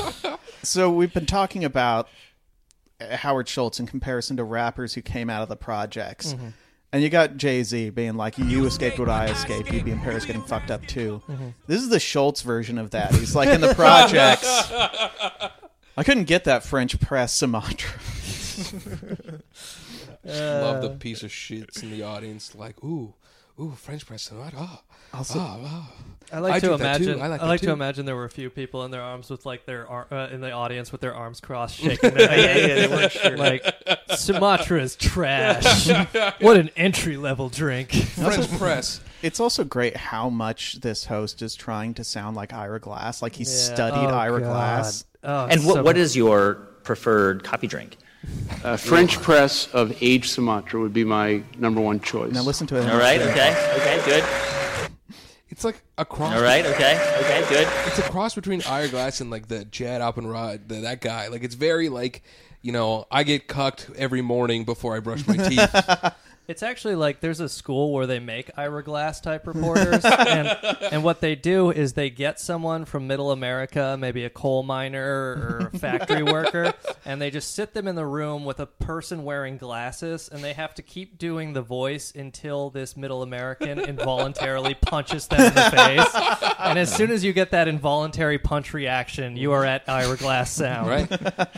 [0.62, 2.08] so we've been talking about
[3.00, 6.34] uh, Howard Schultz in comparison to rappers who came out of the projects.
[6.34, 6.52] Mhm.
[6.94, 9.72] And you got Jay Z being like, "You escaped what I escaped.
[9.72, 11.54] You'd be in Paris getting fucked up too." Mhm.
[11.66, 13.14] This is the Schultz version of that.
[13.14, 14.46] He's like in the projects.
[15.96, 17.98] I couldn't get that French press Sumatra.
[20.24, 22.54] Love the piece of shits in the audience.
[22.54, 23.14] Like, ooh,
[23.60, 24.30] ooh, French press.
[24.32, 24.80] Oh,
[25.12, 25.88] Also- oh, oh.
[26.32, 27.04] I like to drink that too.
[27.04, 27.22] imagine.
[27.22, 29.44] I like, I like to imagine there were a few people in their arms with
[29.44, 32.86] like their ar- uh, in the audience with their arms crossed, shaking their Yeah, yeah,
[32.86, 32.90] head.
[32.90, 33.36] yeah, sure.
[33.36, 33.66] Like
[34.16, 35.88] Sumatra is trash.
[36.40, 37.92] what an entry level drink.
[37.92, 39.00] French press.
[39.22, 43.34] It's also great how much this host is trying to sound like Ira Glass, like
[43.36, 43.50] he Yeah.
[43.50, 44.46] studied Oh, Ira God.
[44.48, 45.04] Glass.
[45.22, 47.98] Oh, And what, so what is your preferred coffee drink?
[48.64, 52.32] Uh, French press of aged Sumatra would be my number one choice.
[52.32, 52.88] Now listen to it.
[52.88, 54.24] All right, okay, okay, good.
[55.52, 56.34] It's like a cross.
[56.34, 57.68] All right, okay, okay, good.
[57.86, 61.28] It's a cross between Glass and like the Jad Abumrad, the, that guy.
[61.28, 62.22] Like it's very like,
[62.62, 65.74] you know, I get cucked every morning before I brush my teeth.
[66.48, 70.48] It's actually like there's a school where they make Ira Glass type reporters, and,
[70.90, 75.02] and what they do is they get someone from Middle America, maybe a coal miner
[75.02, 76.74] or a factory worker,
[77.04, 80.52] and they just sit them in the room with a person wearing glasses, and they
[80.52, 85.70] have to keep doing the voice until this Middle American involuntarily punches them in the
[85.70, 86.54] face.
[86.58, 90.50] And as soon as you get that involuntary punch reaction, you are at Ira Glass
[90.50, 90.88] sound.
[90.88, 91.08] right?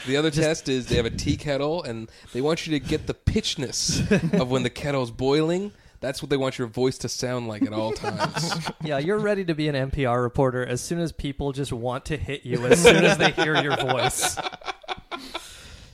[0.06, 3.06] The other test is they have a tea kettle and they want you to get
[3.06, 5.72] the pitchness of when the kettle's boiling.
[6.00, 8.70] That's what they want your voice to sound like at all times.
[8.82, 12.18] Yeah, you're ready to be an NPR reporter as soon as people just want to
[12.18, 14.36] hit you as soon as they hear your voice.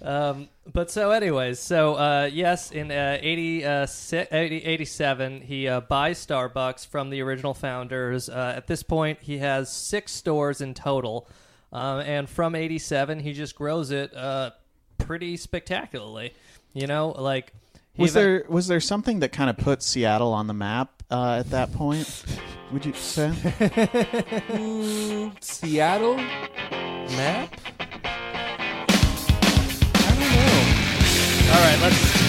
[0.02, 5.68] Um, but so, anyways, so uh, yes, in uh, 80, uh, si- 80, 87, he
[5.68, 8.28] uh, buys Starbucks from the original founders.
[8.28, 11.28] Uh, at this point, he has six stores in total.
[11.72, 14.50] Um, and from 87, he just grows it uh,
[14.98, 16.34] pretty spectacularly.
[16.72, 17.52] You know, like.
[18.00, 21.02] He Was eva- there was there something that kind of put Seattle on the map
[21.10, 22.24] uh, at that point?
[22.72, 23.28] Would you say?
[24.48, 26.16] Mm, Seattle?
[26.16, 27.52] map?
[29.94, 31.52] I don't know.
[31.52, 32.20] All right, let's.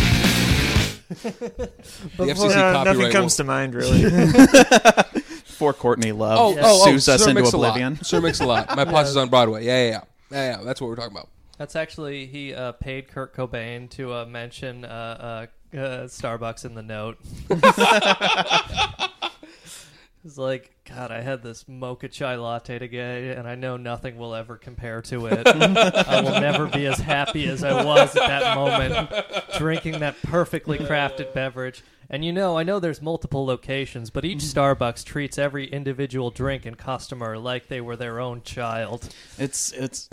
[1.11, 4.03] The Before- FCC No, copyright nothing will- comes to mind really.
[5.45, 7.67] For Courtney Love Oh, oh, oh, sues us Sir into Mix-a-Lot.
[7.69, 8.03] oblivion.
[8.03, 8.75] Sir Mix-a-Lot.
[8.75, 9.63] My posse's on Broadway.
[9.65, 10.01] Yeah, yeah, yeah.
[10.31, 10.63] Yeah, yeah.
[10.63, 11.27] That's what we're talking about.
[11.59, 16.81] That's actually he uh, paid Kurt Cobain to uh, mention uh, uh, Starbucks in the
[16.81, 17.17] note.
[20.23, 24.35] It's like, God, I had this mocha chai latte today, and I know nothing will
[24.35, 25.47] ever compare to it.
[25.47, 29.09] I will never be as happy as I was at that moment,
[29.57, 31.83] drinking that perfectly crafted beverage.
[32.07, 36.67] And you know, I know there's multiple locations, but each Starbucks treats every individual drink
[36.67, 39.09] and customer like they were their own child.
[39.39, 40.07] It's it's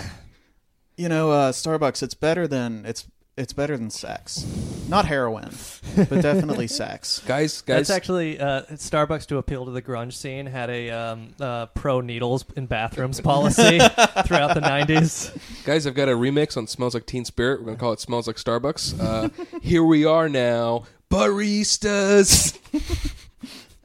[0.96, 2.02] you know uh, Starbucks.
[2.02, 3.06] It's better than it's
[3.38, 4.44] it's better than sex,
[4.88, 5.50] not heroin,
[5.96, 7.20] but definitely sex.
[7.26, 7.88] Guys, guys.
[7.88, 12.00] That's actually uh, Starbucks to appeal to the grunge scene had a um, uh, pro
[12.00, 13.78] needles in bathrooms policy
[14.26, 15.36] throughout the '90s.
[15.64, 17.60] Guys, I've got a remix on Smells Like Teen Spirit.
[17.60, 18.98] We're going to call it Smells Like Starbucks.
[19.00, 19.28] Uh,
[19.60, 20.84] here we are now.
[21.10, 22.58] Baristas.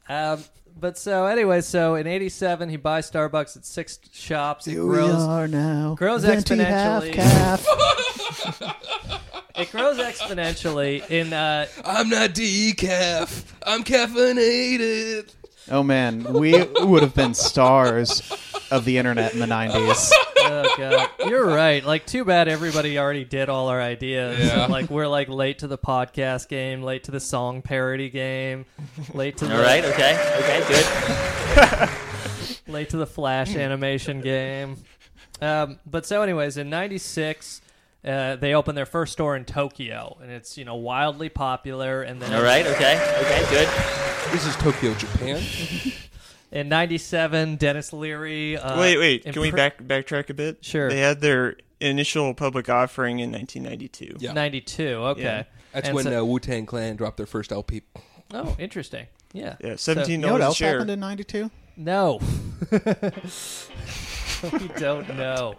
[0.10, 0.44] Um,
[0.78, 4.68] but so anyway, so in '87 he buys Starbucks at six shops.
[4.68, 5.96] It Here we grows, are now.
[5.96, 7.14] grows venti half exponentially.
[7.14, 7.66] calf.
[9.56, 11.32] It grows exponentially in.
[11.32, 13.46] Uh, I'm not decaf.
[13.64, 15.32] I'm caffeinated.
[15.70, 18.22] oh man, we would have been stars
[18.72, 20.12] of the internet in the '90s.
[20.40, 21.86] oh god, you're right.
[21.86, 24.40] Like, too bad everybody already did all our ideas.
[24.40, 24.64] Yeah.
[24.64, 28.66] And, like, we're like late to the podcast game, late to the song parody game,
[29.14, 31.90] late to the All right, okay, okay, good.
[32.68, 34.78] late to the Flash animation game.
[35.42, 37.62] Um, but so, anyways, in '96,
[38.06, 42.02] uh, they opened their first store in Tokyo, and it's you know wildly popular.
[42.02, 43.68] And then All right, okay, okay, good.
[44.32, 45.42] This is Tokyo, Japan.
[46.52, 48.58] in '97, Denis Leary.
[48.58, 49.24] Uh, wait, wait.
[49.24, 50.64] Can we impr- back backtrack a bit?
[50.66, 50.90] Sure.
[50.90, 54.18] They had their initial public offering in 1992.
[54.20, 54.34] Yeah.
[54.34, 54.84] '92.
[54.84, 55.44] Okay, Yeah.
[55.74, 57.82] That's And when so- uh, Wu Tang Clan dropped their first LP.
[58.34, 59.08] oh, interesting.
[59.34, 59.56] Yeah.
[59.60, 60.74] Yeah, So- seventeen You know what else share.
[60.74, 61.50] happened in '92?
[61.76, 62.20] No.
[62.72, 65.56] we don't know.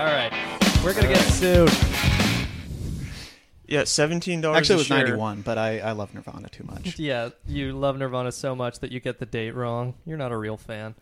[0.00, 0.32] All right.
[0.82, 1.70] We're going to get sued.
[3.66, 4.56] Yeah, seventeen dollars.
[4.56, 4.98] Actually, it was share.
[5.04, 6.98] '91, but I, I love Nirvana too much.
[6.98, 9.92] Yeah, you love Nirvana so much that you get the date wrong.
[10.06, 10.94] You're not a real fan.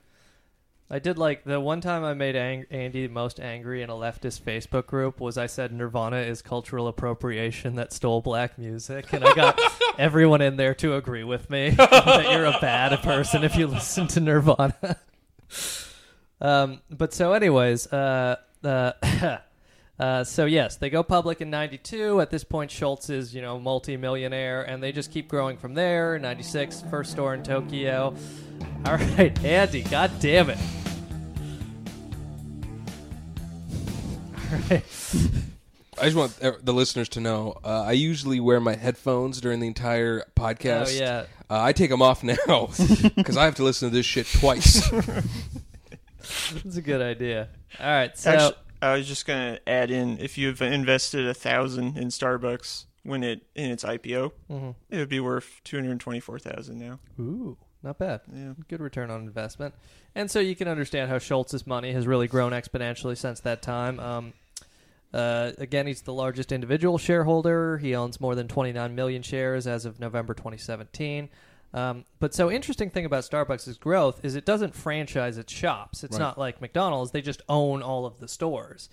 [0.91, 4.43] I did like the one time I made Ang- Andy most angry in a leftist
[4.43, 9.33] Facebook group was I said Nirvana is cultural appropriation that stole black music, and I
[9.33, 9.61] got
[9.99, 14.09] everyone in there to agree with me that you're a bad person if you listen
[14.09, 14.97] to Nirvana.
[16.41, 18.93] um, but so, anyways, uh, uh,
[19.99, 22.21] Uh, so yes, they go public in '92.
[22.21, 26.19] At this point, Schultz is you know multi-millionaire, and they just keep growing from there.
[26.19, 28.15] '96, first store in Tokyo.
[28.87, 29.83] All right, Andy.
[29.83, 30.59] God damn it.
[34.37, 34.85] All right.
[36.01, 39.67] I just want the listeners to know uh, I usually wear my headphones during the
[39.67, 40.97] entire podcast.
[40.97, 41.25] Oh, yeah.
[41.51, 42.69] Uh, I take them off now
[43.17, 44.89] because I have to listen to this shit twice.
[46.65, 47.49] That's a good idea.
[47.81, 51.97] All right, so Actually, I was just gonna add in if you've invested a thousand
[51.99, 54.75] in Starbucks when it in its IPO, Mhm.
[54.91, 56.99] it would be worth two hundred twenty four thousand now.
[57.19, 58.21] Ooh, not bad.
[58.33, 58.53] Yeah.
[58.69, 59.75] Good return on investment.
[60.15, 64.01] And so you can understand how Schultz's money has really grown exponentially since that time.
[64.01, 64.33] Um,
[65.15, 67.79] uh, again, he's the largest individual shareholder.
[67.79, 71.29] He owns more than 29 million shares as of November 2017.
[71.75, 76.03] Um, but so interesting thing about Starbucks' growth is it doesn't franchise its shops.
[76.03, 76.21] It's Right.
[76.25, 78.89] not like McDonald's; they just own all of the stores.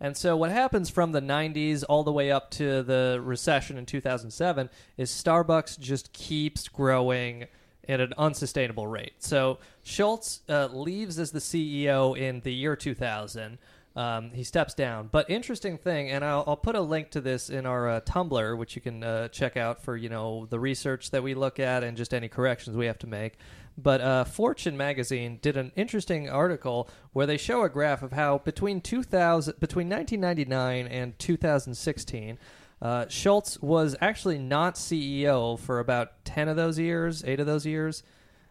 [0.00, 3.86] And so what happens from the 90s all the way up to the recession in
[3.86, 7.46] 2007 is Starbucks just keeps growing
[7.88, 9.14] at an unsustainable rate.
[9.18, 13.58] So Schultz uh, leaves as the CEO in the year 2000.
[13.96, 15.08] Um, he steps down.
[15.12, 18.58] But interesting thing, and I'll, I'll put a link to this in our uh, Tumblr,
[18.58, 21.84] which you can uh, check out for you know the research that we look at
[21.84, 23.38] and just any corrections we have to make.
[23.76, 28.38] But uh, Fortune magazine did an interesting article where they show a graph of how
[28.38, 32.38] between 2000, between 1999 and 2016,
[32.80, 37.66] uh, Schultz was actually not CEO for about 10 of those years, eight of those
[37.66, 38.02] years,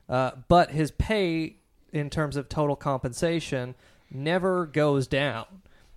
[0.09, 1.57] uh, but his pay
[1.91, 3.75] in terms of total compensation
[4.09, 5.45] never goes down.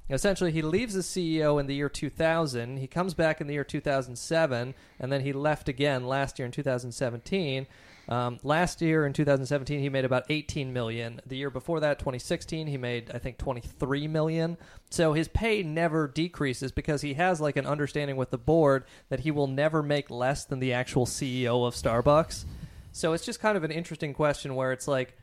[0.09, 2.77] Essentially, he leaves as CEO in the year 2000.
[2.77, 6.53] He comes back in the year 2007, and then he left again last year in
[6.53, 7.67] 2017.
[8.09, 11.21] Um, last year in 2017, he made about 18 million.
[11.27, 14.57] The year before that, 2016, he made I think 23 million.
[14.91, 19.21] So his pay never decreases because he has like an understanding with the board that
[19.21, 22.45] he will never make less than the actual CEO of Starbucks.
[22.93, 25.19] So it's just kind of an interesting question where it's like,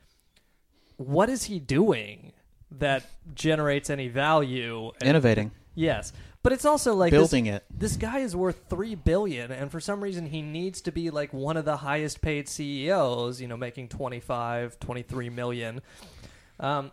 [0.98, 2.34] what is he doing
[2.80, 3.04] that
[3.36, 4.92] generates any value?
[5.02, 5.52] And- Innovating.
[5.76, 7.64] Yes, but it's also like Building this, it.
[7.72, 11.34] This guy is worth three billion, and for some reason he needs to be like
[11.34, 13.42] one of the highest paid CEOs.
[13.42, 15.82] You know, making 25, 23 million.
[16.60, 16.92] Um,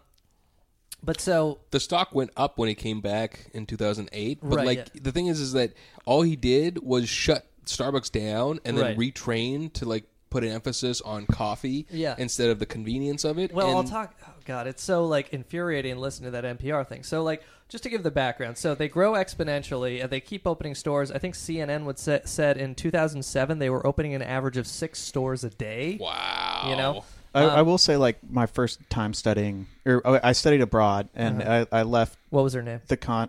[1.02, 4.78] but so the stock went up when he came back in 2008 but Right, like
[4.78, 5.00] yeah.
[5.02, 5.72] the thing is is that
[6.04, 8.98] all he did was shut starbucks down and then Right.
[9.14, 12.14] retrain to like put an emphasis on coffee Yeah.
[12.18, 14.14] instead of the convenience of it Well, I'll talk.
[14.26, 17.02] Oh God, it's so like infuriating listening to that NPR thing.
[17.02, 20.74] So like, just to give the background, so they grow exponentially and they keep opening
[20.74, 21.10] stores.
[21.12, 24.98] I think CNN would sa- said in 2007 they were opening an average of six
[25.00, 25.98] stores a day.
[26.00, 26.66] Wow.
[26.68, 27.04] You know.
[27.32, 31.08] I, Um, I will say, like my first time studying, or oh, I studied abroad,
[31.14, 31.64] and Uh-huh.
[31.70, 32.18] I, I left.
[32.30, 32.80] What was her name?
[32.88, 33.28] The con.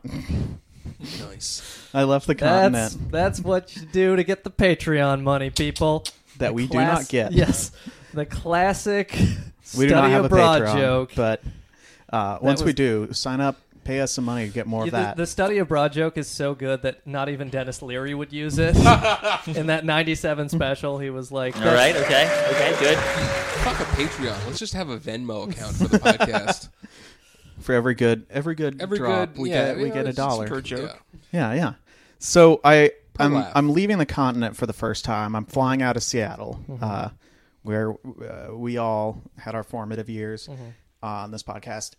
[1.29, 1.61] nice.
[1.93, 6.03] I left the That's continent that's what you do to get the Patreon money, people.
[6.41, 7.31] That The we do not get.
[7.31, 7.71] Yes,
[8.13, 9.11] the classic
[9.77, 11.11] we do not study have a abroad Patreon, joke.
[11.15, 11.41] but
[12.11, 14.87] uh, once we was- do, sign up, pay us some money to get more Yeah,
[14.87, 15.17] of the, that.
[15.17, 18.75] the study abroad joke is so good that not even Denis Leary would use it.
[19.47, 22.97] In that '97 special, he was like, All right, okay, okay, good.
[23.61, 26.69] fuck a patreon let's just have a venmo account for the podcast
[27.59, 30.09] for every good every good Every drop, good- we yeah, get we yeah, get a
[30.09, 30.99] it's just dollar per joke.
[31.31, 31.73] Yeah, yeah.
[32.19, 33.35] So I Per I'm.
[33.35, 35.35] I'm leaving the continent for the first time.
[35.35, 36.83] I'm flying out of Seattle, Mm-hmm.
[36.83, 37.09] uh,
[37.63, 40.69] where uh, we all had our formative years Mm-hmm.
[41.03, 41.93] on this podcast.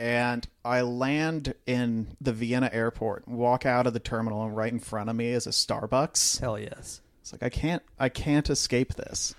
[0.00, 4.78] And I land in the Vienna airport, walk out of the terminal, and right in
[4.78, 6.38] front of me is a Starbucks.
[6.38, 7.00] Hell yes.
[7.20, 9.34] It's like I can't I can't escape this.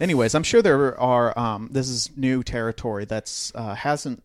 [0.00, 1.38] Anyways, I'm sure there are.
[1.38, 4.22] Um, this is new territory that's uh, hasn't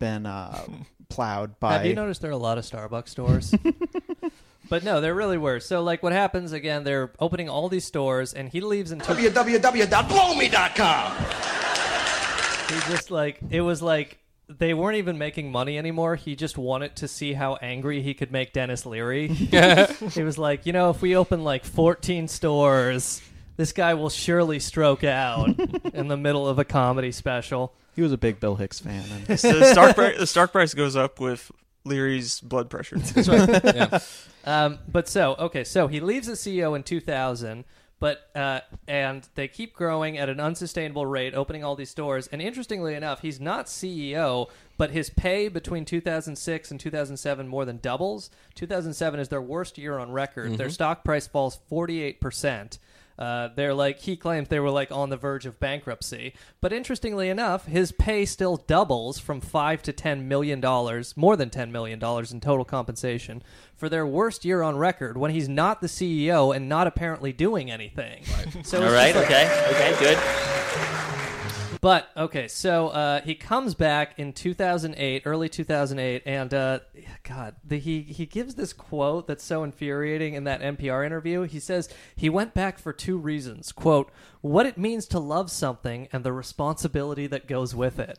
[0.00, 0.64] been uh,
[1.08, 1.74] plowed by.
[1.74, 3.54] Have you noticed there are a lot of Starbucks stores?
[4.68, 5.60] but no, there really were.
[5.60, 6.84] So like, what happens again?
[6.84, 9.12] They're opening all these stores, and he leaves in two.
[9.12, 11.12] www.blowme.com.
[12.68, 16.16] He just like it was like they weren't even making money anymore.
[16.16, 19.28] He just wanted to see how angry he could make Denis Leary.
[19.28, 23.20] he was like, you know, if we open like 14 stores,
[23.56, 25.48] this guy will surely stroke out
[25.92, 27.74] in the middle of a comedy special.
[27.94, 29.04] He was a big Bill Hicks fan.
[29.28, 31.50] And So the stock price, the stock price goes up with
[31.88, 32.98] Leary's blood pressure.
[32.98, 33.64] That's right.
[33.74, 33.98] Yeah.
[34.44, 37.64] Um, but so okay, so he leaves the CEO in 2000,
[38.00, 42.28] but uh, and they keep growing at an unsustainable rate, opening all these stores.
[42.28, 44.46] And interestingly enough, he's not CEO
[44.78, 48.30] but his pay between 2006 and 2007 more than doubles.
[48.54, 50.56] 2007 is their worst year on record.
[50.56, 50.72] Their Mhm.
[50.72, 52.78] stock price falls 48%.
[53.18, 57.28] Uh, they're like he claims they were like on the verge of bankruptcy, but interestingly
[57.28, 61.98] enough, his pay still doubles from five to ten million dollars, more than ten million
[61.98, 63.42] dollars in total compensation
[63.74, 67.70] for their worst year on record when he's not the CEO and not apparently doing
[67.70, 68.22] anything.
[68.62, 69.14] So All right.
[69.14, 69.66] like- Okay.
[69.70, 69.96] Okay.
[69.98, 71.27] Good.
[71.80, 76.80] But okay, so uh, he comes back in 2008, early 2008, and uh,
[77.22, 81.42] God, the, he he gives this quote that's so infuriating in that NPR interview.
[81.42, 84.10] He says he went back for two reasons: quote,
[84.40, 88.18] what it means to love something and the responsibility that goes with it.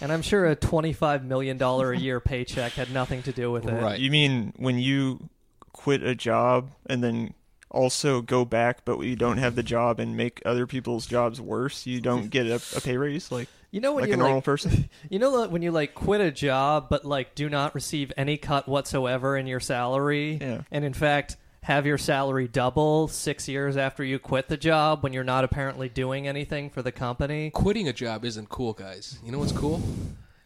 [0.00, 3.66] And I'm sure a 25 million dollar a year paycheck had nothing to do with
[3.66, 3.72] it.
[3.72, 3.98] Right.
[3.98, 5.28] You mean when you
[5.72, 7.34] quit a job and then
[7.70, 11.86] also go back, but you don't have the job and make other people's jobs worse?
[11.86, 14.36] You don't get a, a pay raise, like You know when like you a normal
[14.36, 14.88] like, person.
[15.10, 18.36] You know like, when you like quit a job but like do not receive any
[18.36, 20.62] cut whatsoever in your salary, Yeah.
[20.70, 25.12] and in fact have your salary double six years after you quit the job when
[25.12, 27.50] you're not apparently doing anything for the company.
[27.50, 29.18] Quitting a job isn't cool, guys.
[29.22, 29.82] You know what's cool?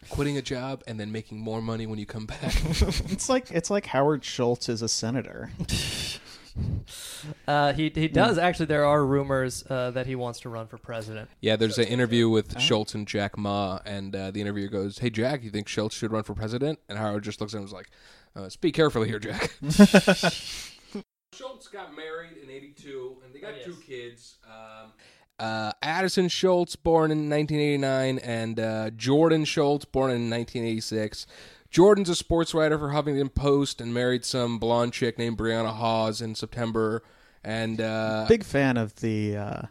[0.09, 2.53] Quitting a job and then making more money when you come back.
[3.09, 5.51] It's like it's like Howard Schultz is a senator.
[7.47, 8.67] Uh, he he does actually.
[8.67, 11.29] There are rumors uh, that he wants to run for president.
[11.41, 15.09] Yeah, there's an interview with Schultz and Jack Ma, and uh, the interviewer goes, "Hey,
[15.09, 17.71] Jack, you think Schultz should run for president?" And Howard just looks at him and
[17.71, 17.89] was like,
[18.35, 19.55] uh, "Speak carefully here, Jack."
[21.33, 24.37] Schultz got married in '82, and they got two kids.
[24.45, 24.91] Um,
[25.39, 31.25] uh, Addison Schultz, born in 1989, and uh, Jordan Schultz, born in 1986.
[31.73, 36.21] Jordan's a sports writer for Huffington Post and married some blonde chick named Brianna Hawes
[36.21, 37.01] in September.
[37.43, 39.61] And uh, Big fan of the uh,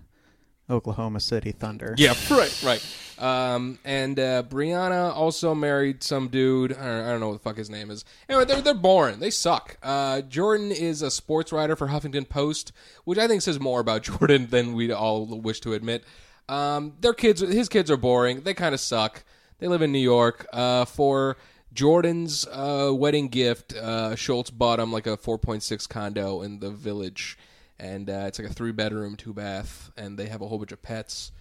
[0.69, 1.95] Oklahoma City Thunder.
[1.97, 2.97] yeah, right, right.
[3.21, 6.73] Um, and uh, Brianna also married some dude.
[6.73, 8.05] I don't, I don't know what the fuck his name is.
[8.29, 9.21] Anyway, they're they're boring.
[9.21, 9.79] They suck.
[9.81, 12.73] Uh, Jordan is a sports writer for Huffington Post,
[13.05, 16.03] which I think says more about Jordan than we all wish to admit.
[16.49, 18.41] Um, their kids, his kids are boring.
[18.41, 19.23] They kind of suck.
[19.61, 20.49] They live in New York.
[20.53, 21.37] Uh, for
[21.73, 27.39] Jordan's uh, wedding gift, uh, Schultz bought him like a 4.6 condo in the village,
[27.79, 30.73] and uh, it's like a three bedroom, two bath, and they have a whole bunch
[30.73, 31.33] of pets.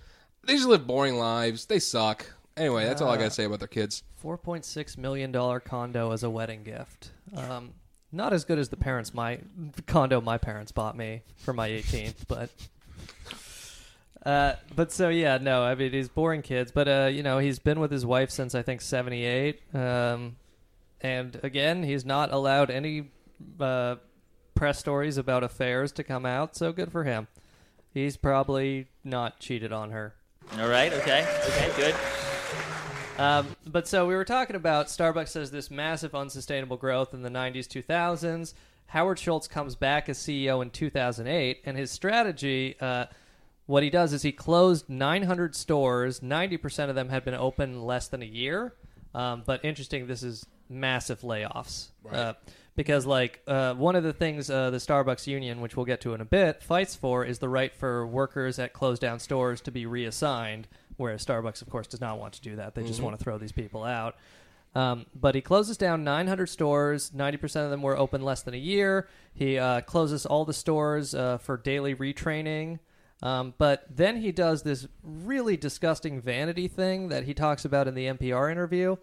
[0.45, 1.65] They just live boring lives.
[1.65, 2.25] They suck.
[2.57, 4.03] Anyway, that's all I gotta say about their kids.
[4.15, 7.11] Four point six million dollar condo as a wedding gift.
[7.35, 7.73] Um,
[8.11, 9.39] not as good as the parents my
[9.75, 12.49] the condo my parents bought me for my 18th, but.
[14.25, 17.59] Uh, but so yeah, no, I mean he's boring kids, but uh, you know he's
[17.59, 20.35] been with his wife since I think '78, um,
[21.01, 23.09] and again he's not allowed any
[23.59, 23.95] uh,
[24.53, 26.55] press stories about affairs to come out.
[26.55, 27.27] So good for him.
[27.93, 30.13] He's probably not cheated on her.
[30.59, 30.93] All right.
[30.93, 31.25] Okay.
[31.47, 31.71] Okay.
[31.75, 31.95] Good.
[33.17, 37.29] Um, but so we were talking about Starbucks has this massive unsustainable growth in the
[37.29, 38.53] 90s, 2000s.
[38.87, 43.05] Howard Schultz comes back as CEO in 2008, and his strategy, uh,
[43.71, 46.19] what he does is he closed 900 stores.
[46.19, 48.73] 90% of them had been open less than a year.
[49.15, 51.87] Um, but interesting, this is massive layoffs.
[52.11, 52.33] Uh,
[52.75, 56.13] because, like, uh, one of the things uh, the Starbucks union, which we'll get to
[56.13, 59.71] in a bit, fights for is the right for workers at closed down stores to
[59.71, 60.67] be reassigned,
[60.97, 62.75] whereas Starbucks, of course, does not want to do that.
[62.75, 63.03] They just Mhm.
[63.03, 64.15] want to throw these people out.
[64.75, 67.13] Um, but he closes down 900 stores.
[67.13, 69.07] 90% of them were open less than a year.
[69.33, 72.79] He uh, closes all the stores uh, for daily retraining.
[73.23, 77.93] Um, but then he does this really disgusting vanity thing that he talks about in
[77.93, 78.95] the NPR interview.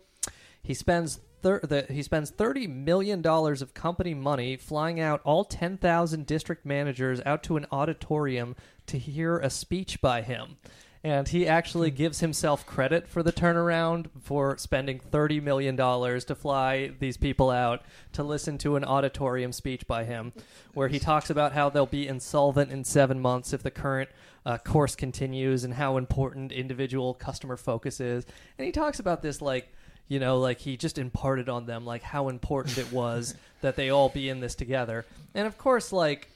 [0.63, 5.45] He spends thir- the, he spends thirty million dollars of company money flying out all
[5.45, 8.57] ten thousand district managers out to an auditorium
[8.87, 10.57] to hear a speech by him.
[11.05, 16.91] And he actually gives himself credit for the turnaround for spending $30 million to fly
[16.99, 17.83] these people out
[18.13, 20.33] to listen to an auditorium speech by him,
[20.75, 24.11] where he talks about how they'll be insolvent in seven months if the current
[24.45, 28.27] uh, course continues and how important individual customer focus is.
[28.59, 29.73] And he talks about this like,
[30.09, 33.91] you know, like he just imparted on them like how important it was that they
[33.91, 35.07] all be in this together.
[35.35, 36.29] And of course, like,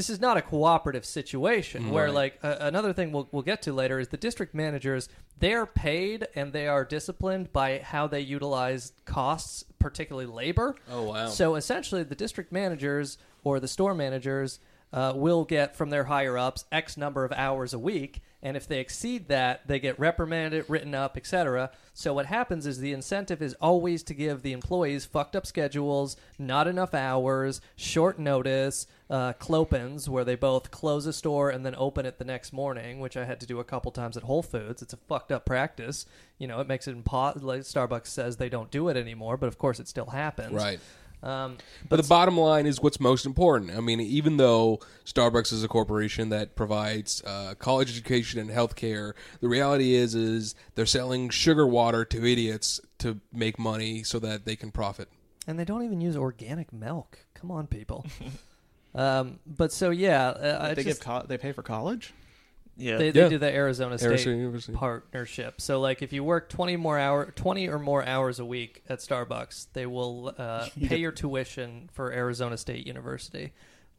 [0.00, 3.70] this is not a cooperative situation where like uh, another thing we'll, we'll get to
[3.70, 8.94] later is the district managers they're paid and they are disciplined by how they utilize
[9.04, 11.26] costs particularly labor Oh, wow.
[11.28, 14.58] so essentially the district managers or the store managers
[14.94, 18.66] uh, will get from their higher ups x number of hours a week And if
[18.66, 21.70] they exceed that, they get reprimanded, written up, etc.
[21.92, 26.16] So what happens is the incentive is always to give the employees fucked up schedules,
[26.38, 31.74] not enough hours, short notice, uh, clopens, where they both close a store and then
[31.76, 34.42] open it the next morning, which I had to do a couple times at Whole
[34.42, 34.80] Foods.
[34.80, 36.06] It's a fucked up practice.
[36.38, 37.48] You know, it makes it impossible.
[37.48, 40.54] Like Starbucks says they don't do it anymore, but of course it still happens.
[40.54, 40.80] Right.
[41.22, 41.58] Um,
[41.88, 43.72] But the bottom line is what's most important.
[43.76, 49.12] I mean, even though Starbucks is a corporation that provides uh, college education and healthcare,
[49.40, 54.44] the reality is is they're selling sugar water to idiots to make money so that
[54.46, 55.08] they can profit.
[55.46, 57.18] and they don't even use organic milk.
[57.34, 58.06] Come on, people.
[58.94, 62.12] um, but so yeah, uh, I they just, give co- they pay for college.
[62.76, 62.96] Yeah.
[62.96, 63.28] they, Yeah.
[63.28, 64.72] do the Arizona State Arizona University.
[64.76, 65.60] partnership.
[65.60, 69.00] So like if you work twenty more hour, twenty or more hours a week at
[69.00, 73.52] Starbucks, they will uh, pay your tuition for Arizona State University,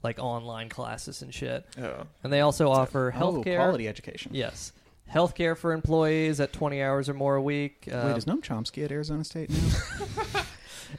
[0.04, 1.66] like online classes and shit.
[1.82, 2.04] Oh.
[2.24, 4.32] And they also offer Oh, healthcare, quality education.
[4.34, 4.72] Yes,
[5.14, 7.84] healthcare for employees at twenty hours or more a week.
[7.88, 10.42] Wait, Um, is Noam Chomsky at Arizona State now?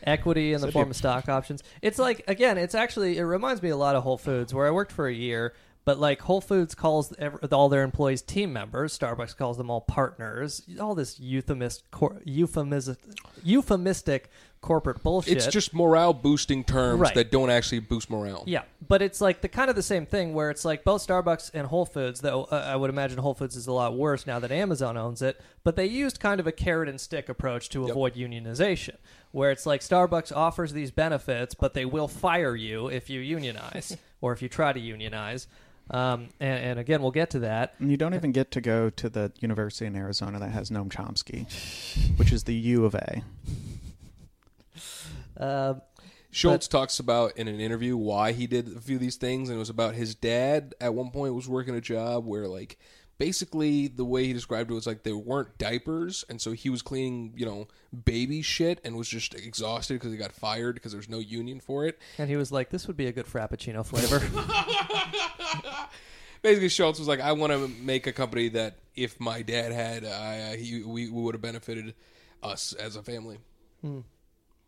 [0.05, 1.63] equity in the That'd form be- of stock options.
[1.83, 4.71] It's like again, it's actually it reminds me a lot of Whole Foods where I
[4.71, 5.55] worked for a year.
[5.85, 9.81] But like Whole Foods calls ev- all their employees team members, Starbucks calls them all
[9.81, 10.63] partners.
[10.81, 12.99] All this euphemist, cor- euphemistic,
[13.43, 14.31] euphemistic
[14.61, 15.37] corporate bullshit.
[15.37, 17.15] It's just morale boosting terms Right.
[17.17, 18.45] that don't actually boost morale.
[18.47, 21.51] Yeah, but it's like the kind of the same thing where it's like both Starbucks
[21.53, 24.39] and Whole Foods, though uh, I would imagine Whole Foods is a lot worse now
[24.39, 27.89] that Amazon owns it, but they used kind of a carrot and stick approach to
[27.89, 28.95] avoid unionization,
[29.33, 33.97] where it's like Starbucks offers these benefits, but they will fire you if you unionize
[34.21, 35.49] or if you try to unionize.
[35.93, 37.75] Um, and, and again, we'll get to that.
[37.79, 40.91] And you don't even get to go to the university in Arizona that has Noam
[40.91, 41.47] Chomsky,
[42.19, 43.23] which is the U of A.
[45.37, 45.75] Uh,
[46.31, 49.57] Schultz talks about in an interview why he did a few of these things, and
[49.57, 52.79] it was about his dad at one point was working a job where like
[53.23, 56.83] basically the way he described it was like there weren't diapers, and so he was
[56.83, 57.69] cleaning you know
[58.05, 61.87] baby shit and was just exhausted because he got fired because there's no union for
[61.87, 62.01] it.
[62.19, 64.19] and he was like, "This would be a good Frappuccino flavor."
[66.43, 70.05] Basically, Schultz was like, "I want to make a company that if my dad had,
[70.05, 71.95] uh, he we, we would have benefited
[72.43, 73.39] us as a family."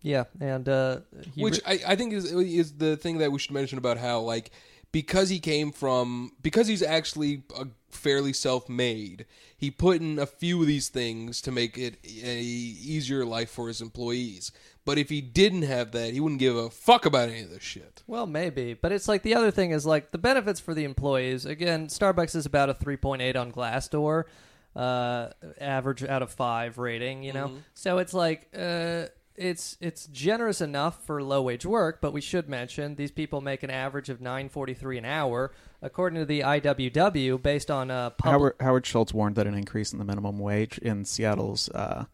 [0.00, 1.00] yeah, and uh,
[1.34, 3.98] he which re- I, I think is is the thing that we should mention about
[3.98, 4.52] how like
[4.94, 9.26] because he came from because he's actually a fairly self-made.
[9.56, 13.68] He put in a few of these things to make it a easier life for
[13.68, 14.52] his employees.
[14.84, 17.62] But if he didn't have that he wouldn't give a fuck about any of this
[17.62, 18.02] shit.
[18.06, 21.46] Well, maybe, but it's like the other thing is like the benefits for the employees.
[21.46, 24.24] Again, Starbucks is about a 3.8 on Glassdoor,
[24.76, 25.28] uh,
[25.58, 27.22] average out of five rating.
[27.22, 29.06] You know, so it's like uh,
[29.36, 32.00] it's it's generous enough for low wage work.
[32.00, 36.24] But we should mention these people make an average of 9.43 an hour, according to
[36.24, 38.32] the IWW, based on uh, public.
[38.32, 42.04] Howard, Howard Schultz warned that an increase in the minimum wage in Seattle's uh,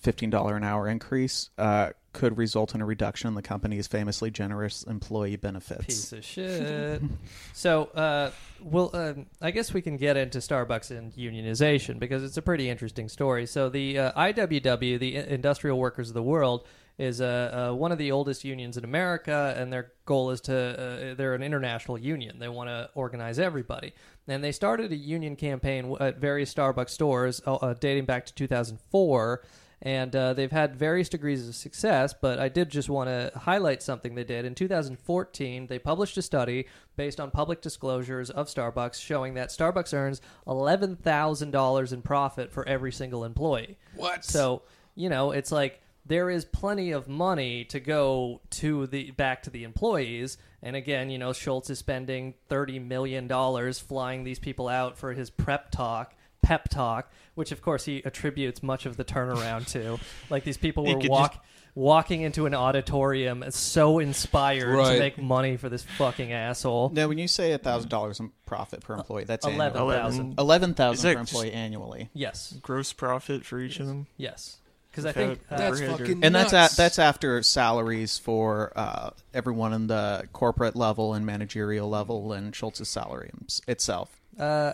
[0.00, 4.82] $15 an hour increase uh, could result in a reduction in the company's famously generous
[4.84, 5.86] employee benefits.
[5.86, 7.02] Piece of shit.
[7.52, 8.30] so, uh,
[8.62, 12.68] well, um, I guess we can get into Starbucks and unionization because it's a pretty
[12.68, 13.46] interesting story.
[13.46, 16.66] So, the uh, IWW, the Industrial Workers of the World,
[16.98, 20.54] is uh, uh, one of the oldest unions in America, and their goal is to,
[20.54, 22.38] uh, they're an international union.
[22.40, 23.94] They want to organize everybody.
[24.26, 28.34] And they started a union campaign at various Starbucks stores uh, uh, dating back to
[28.34, 29.42] 2004
[29.80, 32.14] and uh, they've had various degrees of success.
[32.20, 35.66] But I did just want to highlight something they did in 2014.
[35.66, 36.66] They published a study
[36.96, 42.52] based on public disclosures of Starbucks showing that Starbucks earns eleven thousand dollars in profit
[42.52, 43.78] for every single employee.
[43.94, 44.24] What?
[44.24, 44.62] So
[44.94, 49.50] you know, it's like there is plenty of money to go to the back to
[49.50, 50.38] the employees.
[50.62, 55.12] And again, you know, Schultz is spending thirty million dollars flying these people out for
[55.12, 59.98] his prep talk, pep talk, which of course he attributes much of the turnaround to.
[60.30, 65.56] Like these people were could walk, walking into an auditorium so inspired to make money
[65.56, 66.90] for this fucking asshole.
[66.90, 69.90] Now, when you say $1,000 in profit per employee, that's Eleven annual.
[69.96, 70.34] thousand.
[70.38, 74.06] Eleven Is thousand that per employee annually, Yes, Gross profit for each of them.
[74.16, 74.56] yes.
[74.90, 76.72] Because I think uh, That's overhead fucking and that's nuts.
[76.72, 82.52] at, that's after salaries for uh, everyone in the corporate level and managerial level, and
[82.56, 83.30] Schultz's salary
[83.68, 84.18] itself.
[84.40, 84.72] Uh,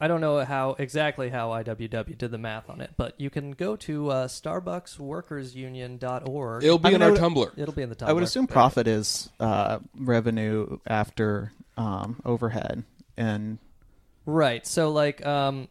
[0.00, 3.52] I don't know how exactly how IWW did the math on it, but you can
[3.52, 6.64] go to uh, StarbucksWorkersUnion.org.
[6.64, 8.08] it'll be I in mean, our would- tumblr It'll be in the Tumblr.
[8.08, 12.84] I would assume profit is uh, revenue after um, overhead,
[13.16, 13.58] and
[14.28, 14.66] Right.
[14.66, 15.68] So, like, um,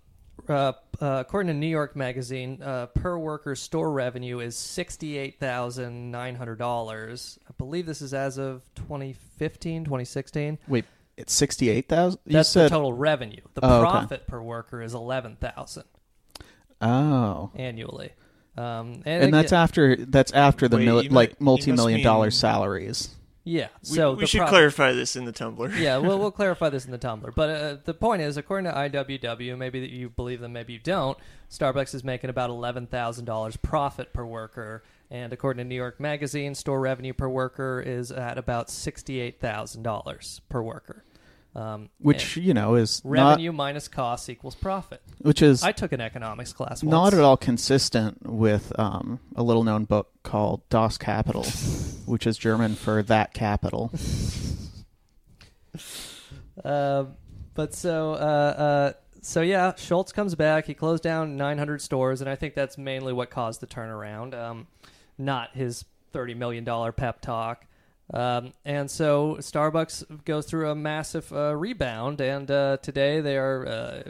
[0.47, 0.71] uh,
[1.01, 6.35] uh, according to New York Magazine, uh, per worker store revenue is sixty-eight thousand nine
[6.35, 7.37] hundred dollars.
[7.49, 10.57] I believe this is as of 2015, 2016.
[10.69, 10.85] wait,
[11.17, 12.19] It's sixty-eight thousand.
[12.25, 13.41] You That's said the total revenue.
[13.53, 13.89] The Oh, okay.
[13.89, 15.85] profit per worker is eleven thousand
[16.81, 18.11] Oh, annually.
[18.57, 21.57] Um, and and that's again- after that's after the Wait, mil- you like mu- you
[21.57, 23.09] must multi-million dollar mean- salaries.
[23.43, 23.67] yeah.
[23.81, 25.77] So we the should profit- clarify this in the Tumblr.
[25.77, 27.33] yeah, well, we'll clarify this in the Tumblr.
[27.35, 30.79] But uh, the point is, according to IWW, maybe that you believe them, maybe you
[30.79, 31.17] don't.
[31.49, 34.83] Starbucks is making about eleven thousand dollars profit per worker,
[35.15, 39.83] and according to New York Magazine, store revenue per worker is at about sixty-eight thousand
[39.83, 41.03] dollars per worker.
[41.55, 45.01] Um, Which you know is revenue minus cost equals profit.
[45.19, 46.83] which is I took an economics class.
[46.83, 51.43] not at all consistent with um, a little-known book called Das Kapital,
[52.05, 53.89] which is German for that capital.
[56.61, 57.05] Uh,
[57.53, 60.65] but so, uh, uh, so yeah, Schultz comes back.
[60.65, 64.67] He closed down 900 stores, and I think that's mainly what caused the turnaround, um,
[65.17, 67.65] not his 30 million dollar pep talk.
[68.13, 73.67] Um, and so Starbucks goes through a massive uh, rebound, and uh, today they are
[73.67, 74.03] uh,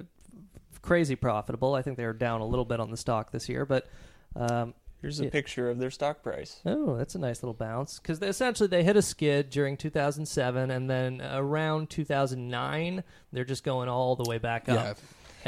[0.82, 1.76] crazy profitable.
[1.76, 3.88] I think they are down a little bit on the stock this year, but
[4.36, 5.30] um, Here's a yeah.
[5.30, 6.62] picture of their stock price.
[6.66, 8.00] Oh, that's a nice little bounce.
[8.00, 13.88] Because essentially they hit a skid during 2007, and then around 2009, they're just going
[13.88, 14.78] all the way back up.
[14.78, 14.94] Yeah.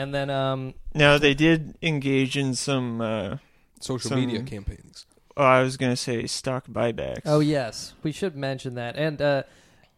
[0.04, 3.38] And then, um, Now they did engage in some uh,
[3.80, 5.06] Social some- media campaigns.
[5.38, 7.22] Oh, I was gonna say stock buybacks.
[7.26, 8.96] oh yes, we should mention that.
[8.96, 9.44] And uh,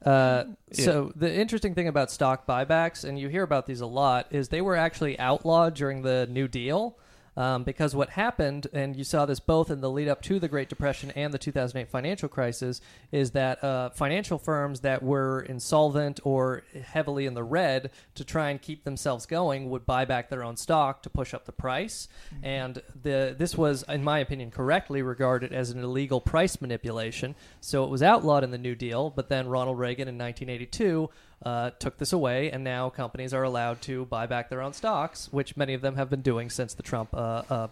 [0.06, 4.28] uh, so the interesting thing about stock buybacks, and you hear about these a lot,
[4.32, 6.98] is they were actually outlawed during the New Deal.
[7.40, 10.50] Um, because what happened, and you saw this both in the lead up to the
[10.50, 12.82] Great Depression and the 2008 financial crisis,
[13.14, 18.50] is that uh, financial firms that were insolvent or heavily in the red to try
[18.50, 22.10] and keep themselves going would buy back their own stock to push up the price.
[22.44, 27.36] And the this was, in my opinion, correctly regarded as an illegal price manipulation.
[27.62, 31.10] So it was outlawed in the New Deal, but then Ronald Reagan in 1982
[31.44, 35.30] uh, took this away, and now companies are allowed to buy back their own stocks,
[35.32, 37.68] which many of them have been doing since the Trump uh, uh,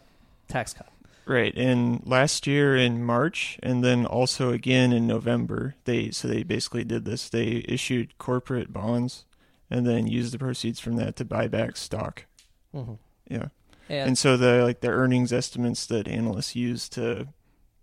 [0.47, 0.87] tax cut.
[1.25, 6.43] Right, and last year in March, and then also again in November, they so they
[6.43, 7.27] basically did this.
[7.27, 9.25] They issued corporate bonds,
[9.69, 12.25] and then used the proceeds from that to buy back stock.
[12.73, 12.97] Mhm.
[13.29, 13.47] Yeah,
[13.89, 17.27] And- and, so the like the earnings estimates that analysts use to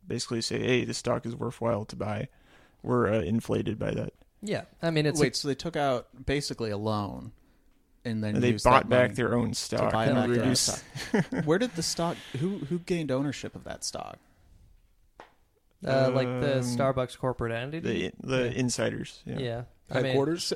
[0.07, 2.29] basically say, "Hey, this stock is worthwhile to buy,"
[2.83, 4.15] were uh, inflated by that.
[4.47, 7.33] Yeah, I mean it's Wait, a- so they took out basically a loan,
[8.05, 10.45] and then And they used bought back their own to stock buy and back their
[10.45, 10.83] own stock.
[11.47, 12.17] Where did the stock?
[12.41, 14.19] Who who gained ownership of that stock?
[15.87, 18.11] uh, like the Um, Starbucks corporate entity.
[18.21, 19.23] the the insiders.
[19.27, 19.39] Yeah.
[19.39, 20.53] Yeah, I mean- Headquarters.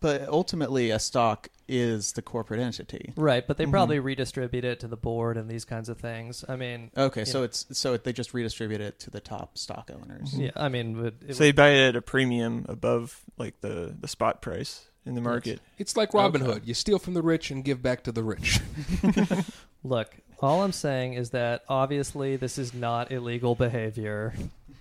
[0.00, 3.70] But ultimately, a stock is the corporate entity, Right, but they Mhm.
[3.70, 6.44] probably redistribute it to the board and these kinds of things.
[6.48, 7.44] I mean, Okay, you so know.
[7.44, 10.34] it's so they just redistribute it to the top stock owners.
[10.36, 13.94] Yeah, I mean, it, it So they buy it at a premium above like the
[14.00, 15.60] the spot price in the market.
[15.78, 16.52] It's like Robin Okay.
[16.54, 16.62] Hood.
[16.66, 18.60] You steal from the rich and give back to the rich.
[19.84, 24.34] Look, all I'm saying is that obviously this is not illegal behavior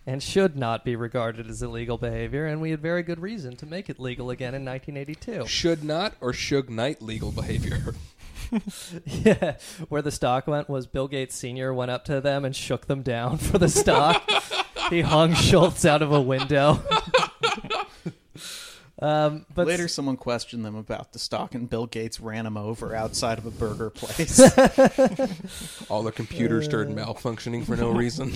[0.09, 3.67] and should not be regarded as illegal behavior, and we had very good reason to
[3.67, 5.45] make it legal again in 1982.
[5.45, 7.93] Should not or should night legal behavior.
[9.05, 9.57] yeah,
[9.89, 11.71] where the stock went was Bill Gates Sr.
[11.71, 14.27] went up to them and shook them down for the stock.
[14.89, 16.81] he hung Schultz out of a window.
[18.99, 22.95] um, but Later, someone questioned them about the stock, and Bill Gates ran him over
[22.95, 24.39] outside of a burger place.
[25.87, 28.33] All the computers started malfunctioning for no reason.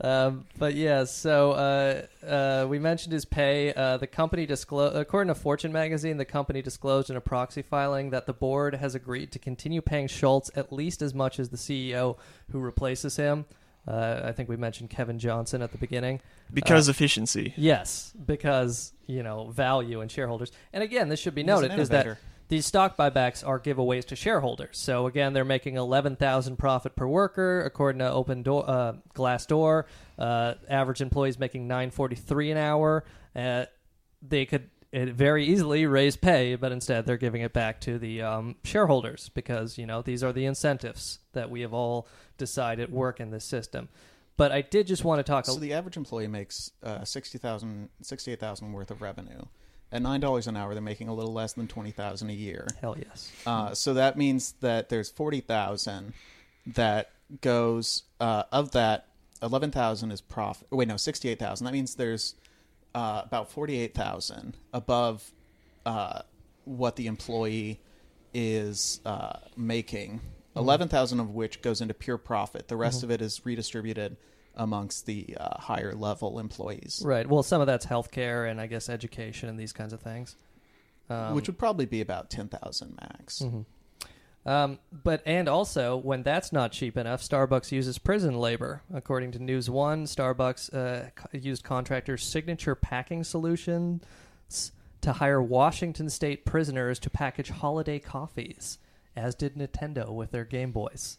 [0.00, 3.72] Um, but yeah, so uh, uh, we mentioned his pay.
[3.72, 8.10] Uh, the company disclosed, according to Fortune magazine, the company disclosed in a proxy filing
[8.10, 11.56] that the board has agreed to continue paying Schultz at least as much as the
[11.56, 12.16] CEO
[12.50, 13.46] who replaces him.
[13.86, 16.20] Uh, I think we mentioned Kevin Johnson at the beginning.
[16.52, 17.52] Because Uh, efficiency.
[17.56, 20.50] Yes, because you know value and shareholders.
[20.72, 22.18] And again, this should be He's an noted is that innovator.
[22.48, 24.78] These stock buybacks are giveaways to shareholders.
[24.78, 29.84] So again, they're making eleven thousand profit per worker, according to Open Door, uh, Glassdoor.
[30.18, 33.04] Uh, average employees making nine forty three an hour.
[33.34, 33.64] Uh,
[34.22, 38.22] they could uh, very easily raise pay, but instead they're giving it back to the
[38.22, 42.06] um, shareholders because you know these are the incentives that we have all
[42.38, 43.88] decided work in this system.
[44.36, 45.46] But I did just want to talk.
[45.46, 49.42] so the average employee makes uh, 60,000 68,000 worth of revenue.
[49.94, 52.66] At nine dollars an hour, they're making a little less than twenty thousand a year.
[52.80, 53.32] Hell yes.
[53.46, 56.12] Uh, so that means that there's forty thousand
[56.66, 59.06] that goes uh, of that.
[59.40, 60.66] Eleven thousand is profit.
[60.72, 61.64] Wait, no, sixty-eight thousand.
[61.66, 62.34] That means there's
[62.94, 65.30] uh, about forty-eight thousand above
[65.86, 66.22] uh,
[66.64, 67.78] what the employee
[68.32, 70.20] is uh, making.
[70.56, 72.66] Eleven thousand of which goes into pure profit.
[72.66, 73.04] The rest Mhm.
[73.04, 74.16] of it is redistributed
[74.56, 77.28] amongst the uh, higher level employees, Right.
[77.28, 80.36] Well, some of that's healthcare and I guess education and these kinds of things.
[81.10, 83.40] Um, which would probably be about ten thousand max.
[83.40, 83.64] Mhm.
[84.46, 88.82] Um, but and also when that's not cheap enough, Starbucks uses prison labor.
[88.92, 94.02] According to News One, Starbucks uh, used contractors' signature packing solutions
[95.00, 98.78] to hire Washington State prisoners to package holiday coffees,
[99.16, 101.18] as did Nintendo with their Game Boys.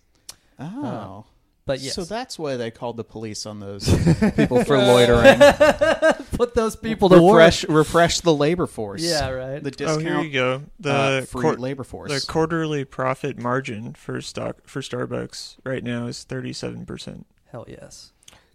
[0.60, 0.86] Oh.
[0.86, 1.32] Uh,
[1.66, 1.96] but yes.
[1.96, 3.86] So that's why they called the police on those
[4.36, 5.40] people for loitering.
[6.32, 7.36] Put those people to work.
[7.38, 9.02] refresh, refresh the labor force.
[9.04, 9.64] Yeah, right.
[9.64, 10.02] The discount.
[10.02, 10.64] oh, here you go.
[10.80, 12.12] The uh, free quar- labor force.
[12.12, 17.26] The quarterly profit margin for stock for Starbucks right now is thirty seven percent.
[17.52, 18.12] Hell yes.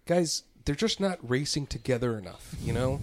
[0.07, 3.01] Guys, they're just not racing together enough, you know?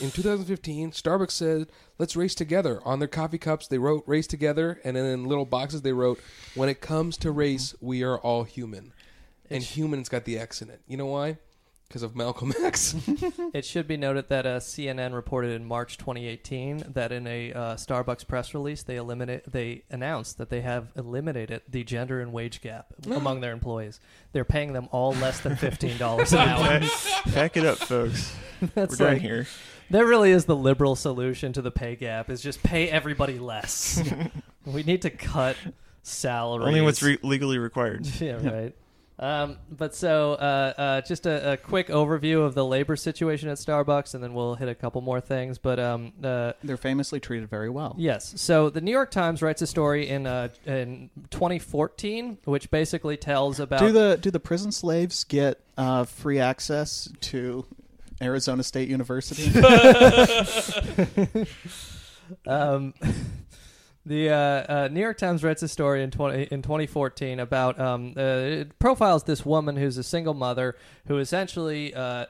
[0.00, 1.66] In 2015, Starbucks said,
[1.98, 2.80] let's race together.
[2.84, 6.20] On their coffee cups, they wrote race together, and then in little boxes, they wrote,
[6.54, 8.92] when it comes to race, we are all human.
[9.50, 10.80] And human's got the X in it.
[10.86, 11.38] You know why?
[11.88, 12.94] Because of Malcolm X.
[13.54, 17.60] it should be noted that uh, CNN reported in March 2018 that in a uh,
[17.76, 22.60] Starbucks press release they eliminate they announced that they have eliminated the gender and wage
[22.60, 24.00] gap among their employees.
[24.32, 26.80] They're paying them all less than fifteen dollars an hour.
[27.32, 28.36] Back it up, folks.
[28.74, 29.46] That's We're done like- here.
[29.90, 34.02] That really is the liberal solution to the pay gap: is just pay everybody less.
[34.66, 35.56] we need to cut
[36.02, 36.66] salaries.
[36.68, 38.06] Only what's re- legally required.
[38.20, 38.74] yeah, right.
[39.20, 43.58] Um, but so, uh, uh, just a, a quick overview of the labor situation at
[43.58, 45.58] Starbucks, and then we'll hit a couple more things.
[45.58, 47.96] But um, uh, They're famously treated very well.
[47.98, 48.32] Yes.
[48.36, 53.58] So the New York Times writes a story in uh, in 2014, which basically tells
[53.58, 57.66] about Do the do the prison slaves get uh, free access to
[58.22, 59.50] Arizona State University?
[62.46, 62.94] um,
[64.08, 68.14] the uh, uh, New York Times writes a story in 20, in 2014 about um,
[68.16, 72.26] uh, it profiles this woman who's a single mother who essentially uh,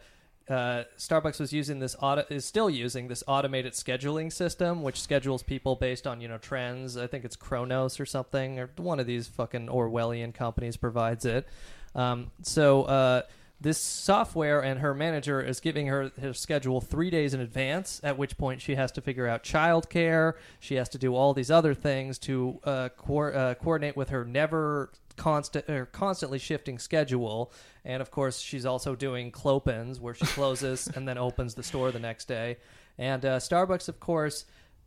[0.49, 5.43] uh, Starbucks was using this auto is still using this automated scheduling system, which schedules
[5.43, 6.97] people based on you know trends.
[6.97, 11.47] I think it's Kronos or something, or one of these fucking Orwellian companies provides it.
[11.95, 13.23] Um, so uh,
[13.61, 18.01] this software and her manager is giving her her schedule three days in advance.
[18.05, 20.35] At which point she has to figure out childcare.
[20.61, 24.25] She has to do all these other things to uh, co- uh, coordinate with her
[24.25, 27.53] never constant or constantly shifting schedule.
[27.85, 31.91] And of course, she's also doing clopens where she closes and then opens the store
[31.91, 32.59] the next day.
[32.97, 34.45] And uh, Starbucks, of course,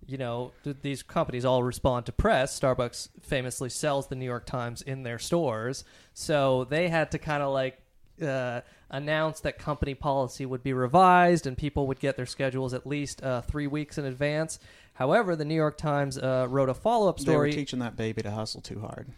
[0.07, 2.57] you know, th- these companies all respond to press.
[2.59, 5.83] Starbucks famously sells the New York Times in their stores.
[6.13, 7.80] So they had to kind of like
[8.21, 12.85] uh, announce that company policy would be revised and people would get their schedules at
[12.85, 14.59] least uh, three weeks in advance.
[14.93, 17.49] However, the New York Times uh, wrote a follow up story.
[17.49, 19.07] they were teaching that baby to hustle too hard.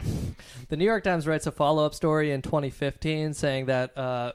[0.68, 4.32] The New York Times writes a follow up story in 2015 saying that uh,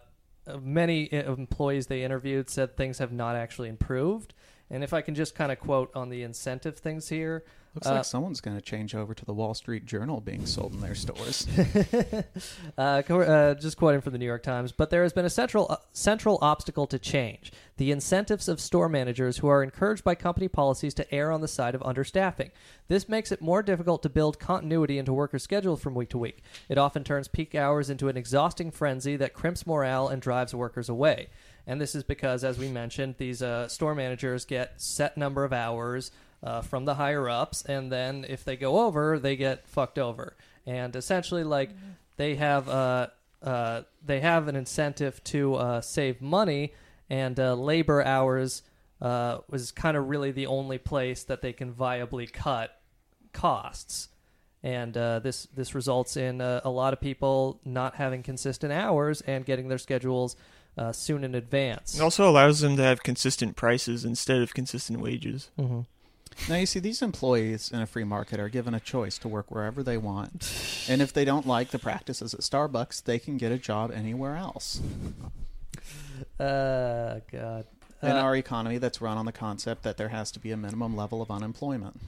[0.62, 4.34] many employees they interviewed said things have not actually improved.
[4.70, 7.44] And if I can just kind of quote on the incentive things here.
[7.76, 10.74] Looks uh, like someone's going to change over to the Wall Street Journal being sold
[10.74, 11.48] in their stores.
[12.78, 15.68] uh, uh, just quoting from the New York Times, but there has been a central
[15.70, 20.48] uh, central obstacle to change: the incentives of store managers who are encouraged by company
[20.48, 22.50] policies to err on the side of understaffing.
[22.88, 26.42] This makes it more difficult to build continuity into workers' schedules from week to week.
[26.70, 30.90] It often turns peak hours into an exhausting frenzy that crimps morale and drives workers
[30.90, 31.30] away.
[31.68, 35.54] And this is because, as we mentioned, these uh, store managers get set number of
[35.54, 36.10] hours
[36.44, 40.36] uh, from the higher ups, and then if they go over, they get fucked over.
[40.66, 41.72] And essentially, like
[42.18, 43.08] they have uh,
[43.42, 46.74] uh, they have an incentive to uh, save money,
[47.10, 48.64] and uh, labor hours
[49.02, 52.80] uh, was kind of really the only place that they can viably cut
[53.34, 54.10] costs.
[54.62, 59.22] And uh, this this results in uh, a lot of people not having consistent hours
[59.22, 60.36] and getting their schedules
[60.78, 61.98] uh, soon in advance.
[61.98, 65.50] It also allows them to have consistent prices instead of consistent wages.
[65.58, 65.82] Mm-hmm.
[66.48, 69.52] Now you see, these employees in a free market are given a choice to work
[69.52, 73.52] wherever they want, and if they don't like the practices at Starbucks, they can get
[73.52, 74.82] a job anywhere else.
[76.40, 77.66] Uh, God.
[78.02, 80.58] In Uh, our economy, that's run on the concept that there has to be a
[80.58, 82.00] minimum level of unemployment.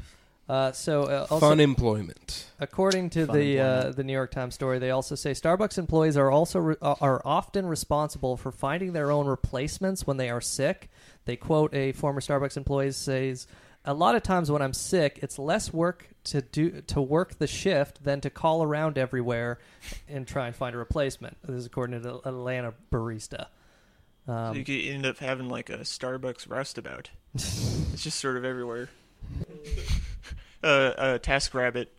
[0.50, 2.48] Uh, so uh, also, Fun employment.
[2.60, 6.18] According to Fun the uh, the New York Times story, they also say Starbucks employees
[6.18, 10.42] are also re- uh, are often responsible for finding their own replacements when they are
[10.42, 10.90] sick.
[11.26, 13.48] They quote a former Starbucks employee says,
[13.86, 17.48] "A lot of times when I'm sick, it's less work to do to work the
[17.48, 19.60] shift than to call around everywhere
[20.08, 23.48] and try and find a replacement." This is according to the Atlanta barista.
[24.28, 27.10] Um, so you could end up having like a Starbucks roustabout.
[27.34, 28.90] it's just sort of everywhere.
[30.64, 31.92] uh, uh, Task Rabbit.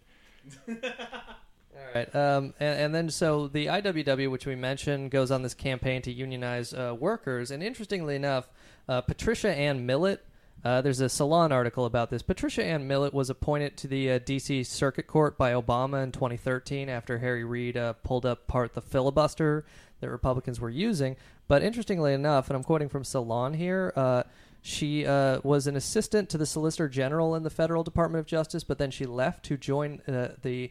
[0.69, 2.15] All All right.
[2.15, 6.13] Um, and, and then so the IWW, which we mentioned, goes on this campaign to
[6.13, 7.51] unionize uh, workers.
[7.51, 8.49] And interestingly enough,
[8.89, 10.25] uh, Patricia Ann Millett.
[10.65, 12.23] Uh, there's a Salon article about this.
[12.23, 14.63] Patricia Ann Millett was appointed to the uh, D.C.
[14.63, 19.65] Circuit Court by Obama in 2013 after Harry Reid uh, pulled up part the filibuster
[20.01, 21.17] that Republicans were using.
[21.49, 24.23] But interestingly enough, and I'm quoting from Salon here, uh,
[24.61, 28.63] she uh, was an assistant to the Solicitor General in the Federal Department of Justice,
[28.63, 30.71] but then she left to join uh, the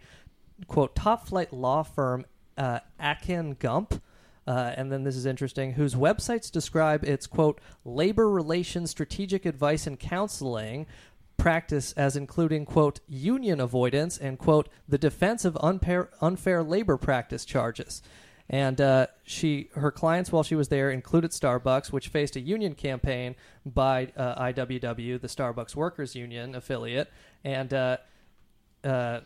[0.68, 2.26] quote top flight law firm
[2.58, 4.02] Akin Gump.
[4.48, 9.86] Uh, and then this is interesting, whose websites describe its quote labor relations strategic advice
[9.86, 10.88] and counseling
[11.38, 17.46] practice as including quote union avoidance and quote the defense of unfair, unfair labor practice
[17.46, 18.02] charges.
[18.50, 22.76] And uh, she, her clients while she was there included Starbucks, which faced a union
[22.76, 23.36] campaign
[23.66, 27.10] by uh, IWW, the Starbucks Workers Union affiliate,
[27.46, 27.98] and uh,
[28.84, 29.22] uh, uh,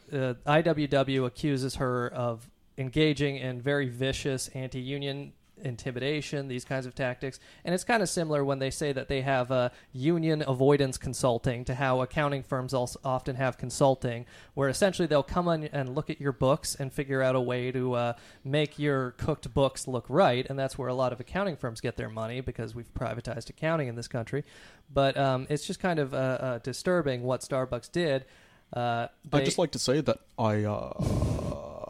[0.45, 7.73] IWW accuses her of engaging in very vicious anti-union intimidation, these kinds of tactics, and
[7.73, 11.76] it's kind of similar when they say that they have uh, union avoidance consulting to
[11.76, 16.19] how accounting firms also often have consulting, where essentially they'll come on and look at
[16.19, 18.13] your books and figure out a way to uh,
[18.43, 21.95] make your cooked books look right, and that's where a lot of accounting firms get
[21.95, 24.43] their money because we've privatized accounting in this country.
[24.93, 28.26] But um, it's just kind of uh, uh, disturbing what Starbucks did.
[28.73, 30.65] Uh, I'd just like to say that I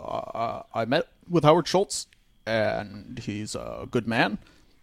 [0.05, 2.07] uh, I met with Howard Schultz,
[2.45, 4.37] and he's a good man.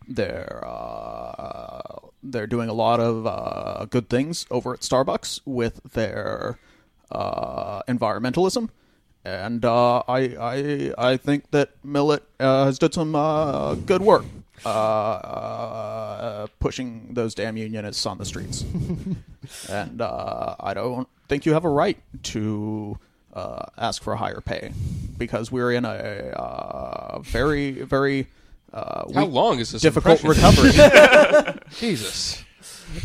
[0.08, 1.80] They're uh,
[2.22, 6.58] they're doing a lot of uh, good things over at Starbucks with their
[7.10, 8.68] uh, environmentalism,
[9.24, 14.24] and uh, I I I think that Millett uh, has done some uh, good work
[14.64, 18.64] uh, uh, pushing those damn unionists on the streets,
[19.68, 22.98] and uh, I don't think you have a right to
[23.32, 24.72] uh, ask for a higher pay
[25.18, 25.88] because we're in a
[26.36, 28.28] uh, very very
[28.72, 30.52] uh, How weak- long is this difficult impression?
[30.72, 31.60] recovery?
[31.78, 32.44] Jesus.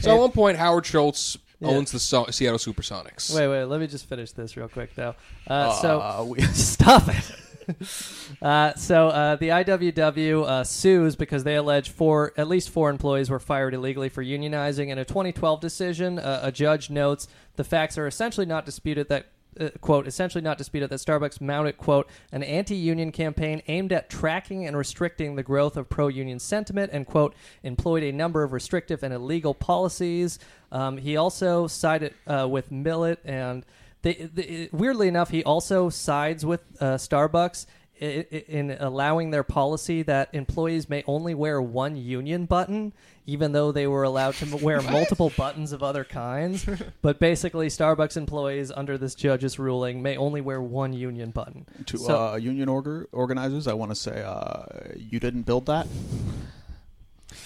[0.01, 1.69] So at one point, Howard Schultz Yeah.
[1.69, 3.33] owns the so- Seattle SuperSonics.
[3.35, 3.63] Wait, wait.
[3.65, 5.15] Let me just finish this real quick, though.
[5.47, 7.31] Uh, so Uh, we- stop it.
[8.41, 13.29] uh, so uh, the IWW uh, sues because they allege four, at least four employees
[13.29, 14.87] were fired illegally for unionizing.
[14.89, 19.25] In a 2012 decision, uh, a judge notes the facts are essentially not disputed that.
[19.59, 24.65] Uh, quote essentially not disputed that Starbucks mounted quote an anti-union campaign aimed at tracking
[24.65, 27.33] and restricting the growth of pro-union sentiment and quote
[27.63, 30.39] employed a number of restrictive and illegal policies.
[30.71, 33.65] Um, he also sided uh, with Millett and
[34.03, 37.65] they, they, weirdly enough, he also sides with uh, Starbucks
[37.99, 42.93] in allowing their policy that employees may only wear one union button,
[43.25, 46.65] even though they were allowed to wear multiple buttons of other kinds.
[47.01, 51.65] But basically, Starbucks employees, under this judge's ruling, may only wear one union button.
[51.85, 55.87] to So- uh, union order organizers, I want to say uh, you didn't build that.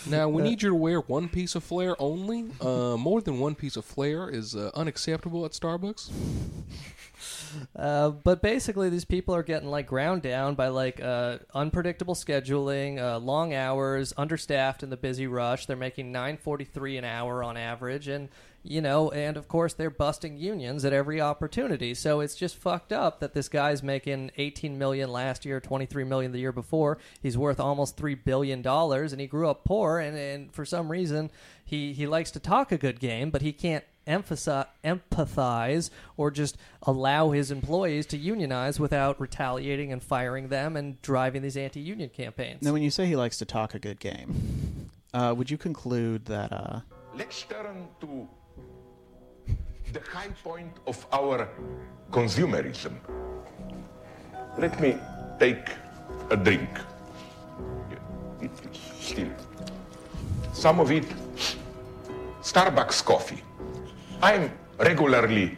[0.07, 2.45] Now we need you to wear one piece of flair only.
[2.59, 6.09] Uh, more than one piece of flair is uh, unacceptable at Starbucks.
[7.75, 12.99] Uh, but basically, these people are getting like ground down by like uh, unpredictable scheduling,
[12.99, 15.65] uh, long hours, understaffed in the busy rush.
[15.65, 18.29] They're making nine forty three an hour on average, and
[18.63, 21.95] you know, and of course they're busting unions at every opportunity.
[21.95, 26.03] So it's just fucked up that this guy's making eighteen million last year, twenty three
[26.03, 26.97] million the year before.
[27.21, 30.91] He's worth almost three billion dollars, and he grew up poor, and, and for some
[30.91, 31.31] reason
[31.63, 36.57] he he likes to talk a good game, but he can't emphasize, empathize or just
[36.83, 42.61] allow his employees to unionize without retaliating and firing them and driving these anti-union campaigns.
[42.61, 46.25] Now, when you say he likes to talk a good game, uh, would you conclude
[46.25, 46.51] that?
[46.51, 46.79] Uh,
[47.15, 48.27] Let's turn to
[49.91, 51.49] the high point of our
[52.11, 52.95] consumerism.
[54.57, 54.97] Let me
[55.39, 55.69] take
[56.29, 56.69] a drink.
[58.41, 58.61] It's
[58.99, 59.29] Still,
[60.53, 61.05] some of it,
[62.41, 63.43] Starbucks coffee.
[64.21, 65.57] I'm regularly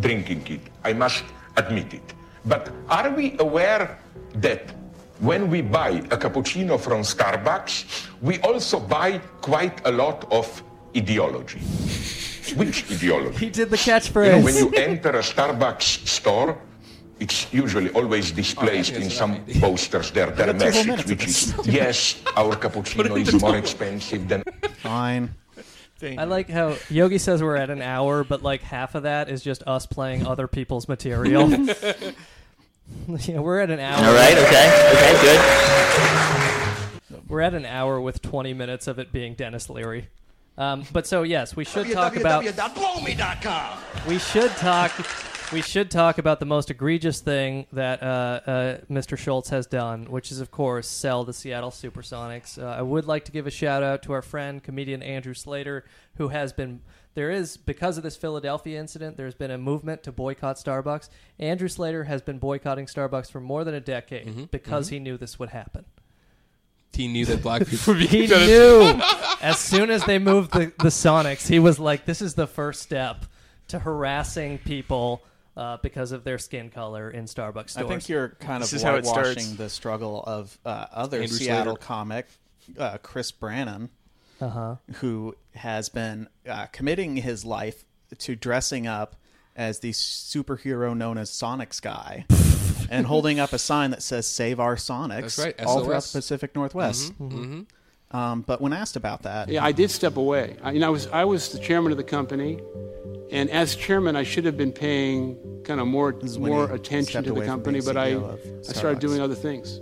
[0.00, 0.60] drinking it.
[0.84, 1.24] I must
[1.56, 2.14] admit it.
[2.44, 3.98] But are we aware
[4.34, 4.70] that
[5.18, 10.62] when we buy a cappuccino from Starbucks, we also buy quite a lot of
[10.96, 11.60] ideology?
[12.54, 13.38] Which ideology?
[13.38, 14.26] He did the catchphrase.
[14.26, 14.44] You know, catchphrase.
[14.44, 16.56] when you enter a Starbucks store,
[17.18, 21.26] it's usually always displaced oh, in some posters there, their got two whole message, which
[21.26, 24.44] is, yes, our cappuccino is more expensive than...
[24.82, 25.34] Fine.
[26.02, 29.42] I like how Yogi says we're at an hour, but like half of that is
[29.42, 31.48] just us playing other people's material.
[33.08, 34.04] yeah, we're at an hour.
[34.04, 35.40] All right, okay, okay, good.
[37.28, 40.08] We're at an hour with 20 minutes of it being Denis Leary.
[40.58, 43.78] Um, but so yes, we should talk about www.blowme.com.
[44.08, 44.90] we should talk
[45.52, 49.16] We should talk about the most egregious thing that uh, uh, Mr.
[49.16, 52.60] Schultz has done, which is, of course, sell the Seattle Supersonics.
[52.60, 55.84] Uh, I would like to give a shout out to our friend, comedian Andrew Slater,
[56.16, 56.80] who has been.
[57.14, 61.08] There is, because of this Philadelphia incident, there's been a movement to boycott Starbucks.
[61.38, 65.16] Andrew Slater has been boycotting Starbucks for more than a decade Mm-hmm, because he knew
[65.16, 65.84] this would happen.
[66.92, 69.02] He knew that black people would be He kicked out of- knew
[69.40, 72.82] as soon as they moved the, the Sonics, he was like, "This is the first
[72.82, 73.24] step
[73.68, 75.22] to harassing people
[75.56, 78.76] uh, because of their skin color in Starbucks stores." I think you're kind This of
[78.76, 81.86] is how it whitewashing the struggle of uh, other Andrew Seattle Slater.
[81.86, 82.26] comic,
[82.78, 83.90] uh, Chris Brannon,
[84.40, 84.76] Uh-huh.
[84.96, 87.84] who has been uh, committing his life
[88.18, 89.16] to dressing up
[89.56, 92.26] as the superhero known as Sonics guy.
[92.88, 96.18] And holding up a sign that says "Save our Sonics" That's right, all throughout the
[96.18, 97.12] Pacific Northwest.
[98.12, 100.56] Um, but when asked about that, Yeah, I did step away.
[100.62, 102.60] I, you know, I was I was the chairman of the company,
[103.30, 107.44] and as chairman, I should have been paying kind of more more attention to the
[107.44, 107.80] company.
[107.80, 109.80] But I I started doing other things.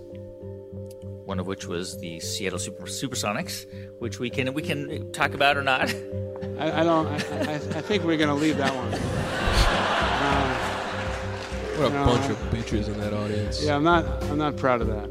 [1.26, 3.66] One of which was the Seattle Super Supersonics,
[3.98, 5.92] which we can we can talk about or not.
[6.58, 7.06] I, I don't.
[7.06, 7.14] I,
[7.52, 8.92] I, I think we're going to leave that one.
[10.24, 10.54] Uh,
[11.76, 12.04] What a No.
[12.06, 13.62] bunch of bitches in that audience.
[13.62, 14.04] yeah, I'm not.
[14.24, 15.08] I'm not proud of that.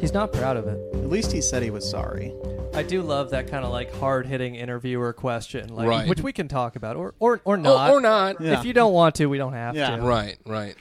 [0.00, 0.78] he's not proud of it.
[0.94, 2.34] at least he said he was sorry.
[2.76, 6.08] I do love that kind of like hard hitting interviewer question, like Right.
[6.08, 8.40] which we can talk about, or or or not, or not.
[8.40, 8.58] Yeah.
[8.58, 9.96] If you don't want to, we don't have Yeah.
[9.96, 10.02] to.
[10.02, 10.74] Right, right.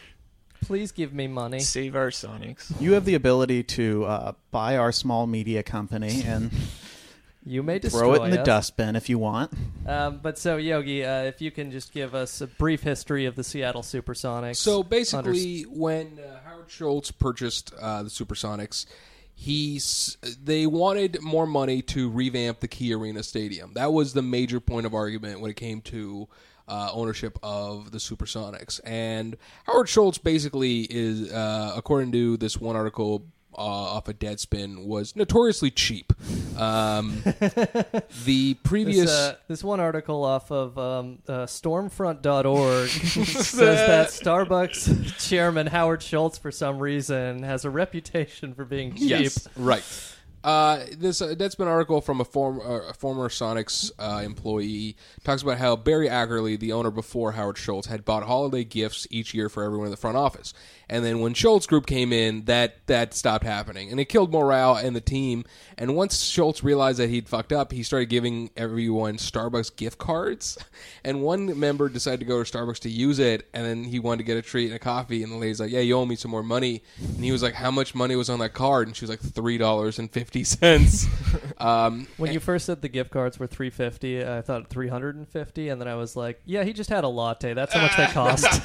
[0.62, 1.60] Please give me money.
[1.60, 2.70] Save our Sonics.
[2.82, 6.52] You have the ability to uh, buy our small media company and
[7.48, 8.46] You may destroy throw it in the us.
[8.46, 9.54] dustbin if you want.
[9.88, 13.36] Um, but so Yogi, uh, if you can just give us a brief history of
[13.36, 14.56] the Seattle Supersonics.
[14.58, 18.88] So Under- basically, when uh, Howard Schultz purchased uh, the Supersonics,
[19.36, 23.74] he's they wanted more money to revamp the Key Arena Stadium.
[23.74, 26.28] That was the major point of argument when it came to
[26.68, 28.80] uh, ownership of the Supersonics.
[28.84, 33.26] And Howard Schultz basically is, uh, according to this one article.
[33.58, 36.12] Uh, off of Deadspin was notoriously cheap.
[36.58, 37.22] Um,
[38.26, 45.28] the previous This, uh, this one article off of um, uh, Stormfront.org says that Starbucks
[45.30, 49.10] chairman Howard Schultz, for some reason, has a reputation for being cheap.
[49.10, 50.15] Yes, right.
[50.46, 54.96] Uh, this uh, that's been an article from a, uh, former Sonics uh, employee.
[55.24, 59.34] Talks about how Barry Ackerley, the owner before Howard Schultz, had bought holiday gifts each
[59.34, 60.54] year for everyone in the front office,
[60.88, 64.76] and then when Schultz Group came in, that that stopped happening, and it killed morale
[64.76, 65.46] and the team.
[65.80, 70.60] And once Schultz realized that he'd fucked up, he started giving everyone Starbucks gift cards,
[71.04, 74.20] and one member decided to go to Starbucks to use it, and then he wanted
[74.20, 76.16] to get a treat and a coffee, and the lady's like, "Yeah, you owe me
[76.16, 78.96] some more money," and he was like, "How much money was on that card?" And
[78.96, 81.08] she was like, three dollars and fifty cents.
[81.60, 85.16] um, When you first said the gift cards were three fifty, I thought three hundred
[85.16, 87.54] and fifty, and then I was like, "Yeah, he just had a latte.
[87.54, 88.64] That's how much they cost."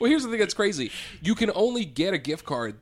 [0.00, 0.90] well, here's the thing that's crazy.
[1.22, 2.76] You can only get a gift card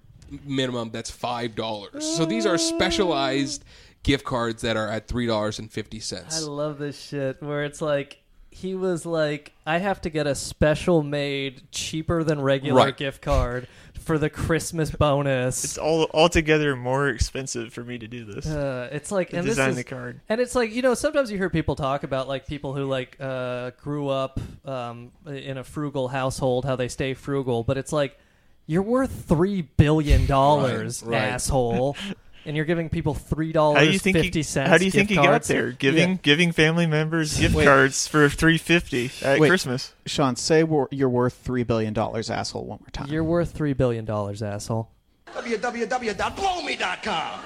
[0.44, 2.04] minimum that's five dollars.
[2.16, 3.64] So these are specialized
[4.02, 6.44] gift cards that are at three dollars and fifty I cents.
[6.44, 8.18] love this shit where it's like
[8.50, 12.96] he was like, "I have to get a special made, cheaper than regular Right.
[12.96, 13.68] gift card
[14.08, 18.46] for the Christmas bonus." It's all altogether more expensive for me to do this.
[18.46, 20.20] Uh, it's like To and design this is, the card.
[20.28, 23.16] and it's like you know sometimes you hear people talk about like people who like
[23.20, 28.18] uh, grew up um, in a frugal household how they stay frugal, but it's like
[28.66, 31.28] you're worth three billion dollars, Right, right.
[31.32, 31.96] asshole,
[32.48, 34.60] and you're giving people three How dollars do you think fifty he.
[34.60, 35.48] How do you think he gift got cards.
[35.48, 35.72] there?
[35.72, 36.16] Giving Yeah.
[36.22, 37.66] giving family members gift Wait.
[37.66, 39.48] cards for three fifty at Wait.
[39.48, 39.92] Christmas.
[40.06, 43.08] Sean, say you're worth three billion dollars, asshole, one more time.
[43.12, 44.88] You're worth three billion dollars, asshole.
[45.34, 47.40] www.blowme.com.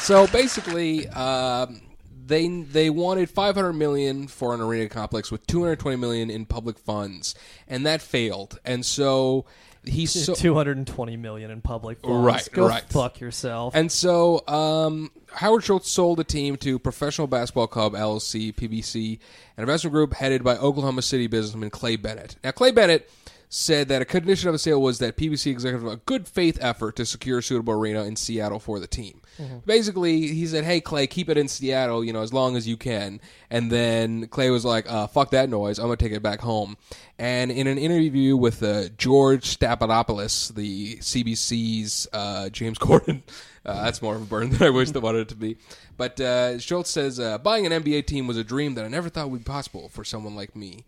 [0.00, 1.80] So basically, um,
[2.26, 7.34] they they wanted 500 million for an arena complex with 220 million in public funds,
[7.68, 8.58] and that failed.
[8.64, 9.44] And so
[9.86, 12.24] he so, Two hundred and twenty million in public funds.
[12.24, 12.84] Right, Go right.
[12.88, 13.74] fuck yourself.
[13.74, 19.18] And so um, Howard Schultz sold the team to Professional Basketball Club LLC, PBC,
[19.56, 22.36] an investment group headed by Oklahoma City businessman Clay Bennett.
[22.42, 23.10] Now, Clay Bennett
[23.48, 26.96] said that a condition of the sale was that PBC executive a good faith effort
[26.96, 29.20] to secure a suitable arena in Seattle for the team.
[29.66, 32.76] Basically, he said, "Hey Clay, keep it in Seattle, you know, as long as you
[32.76, 33.20] can."
[33.50, 35.78] And then Clay was like, uh, "Fuck that noise!
[35.78, 36.76] I'm gonna take it back home."
[37.18, 43.22] And in an interview with uh, George Stephanopoulos, the CBC's uh, James Corden,
[43.64, 45.56] uh, that's more of a burn than I wish I wanted it to be.
[45.96, 49.08] But uh, Schultz says, uh, "Buying an NBA team was a dream that I never
[49.08, 50.84] thought would be possible for someone like me."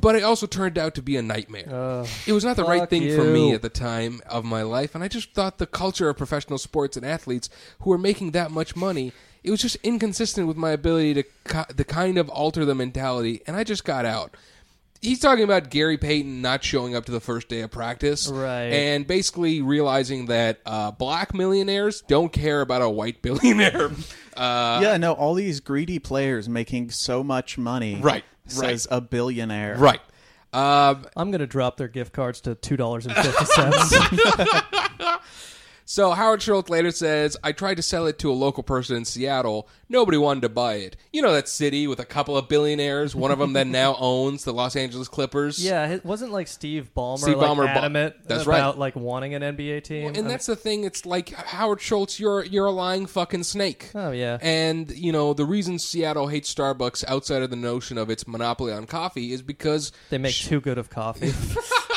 [0.00, 2.04] But it also turned out to be a nightmare.
[2.26, 4.94] it was not the right fuck thing for me at the time of my life,
[4.94, 7.48] and I just thought the culture of professional sports and athletes
[7.80, 11.74] who were making that much money, it was just inconsistent with my ability to ki-
[11.76, 14.36] to kind of alter the mentality, and I just got out.
[15.00, 18.72] he's talking about Gary Payton not showing up to the first day of practice, Right.
[18.72, 23.90] And basically realizing that uh, black millionaires don't care about a white billionaire.
[24.36, 27.96] Uh, yeah, no, all these greedy players making so much money.
[28.00, 29.76] Right, Says a billionaire.
[29.76, 30.00] Right.
[30.52, 33.94] Um, I'm going to drop their gift cards to two dollars and fifty cents.
[35.90, 39.06] So Howard Schultz later says, I tried to sell it to a local person in
[39.06, 39.70] Seattle.
[39.88, 40.98] Nobody wanted to buy it.
[41.14, 44.44] You know that city with a couple of billionaires, one of them that now owns
[44.44, 45.64] the Los Angeles Clippers.
[45.64, 48.78] yeah, it wasn't like Steve Ballmer, Steve like, Ballmer bu- adamant That's about right.
[48.78, 50.12] like wanting an NBA team.
[50.14, 50.84] And that's the thing.
[50.84, 53.90] It's like Howard Schultz, you're you're a lying fucking snake.
[53.94, 54.36] Oh, yeah.
[54.42, 58.74] And you know the reason Seattle hates Starbucks outside of the notion of its monopoly
[58.74, 61.32] on coffee is because they make too good of coffee.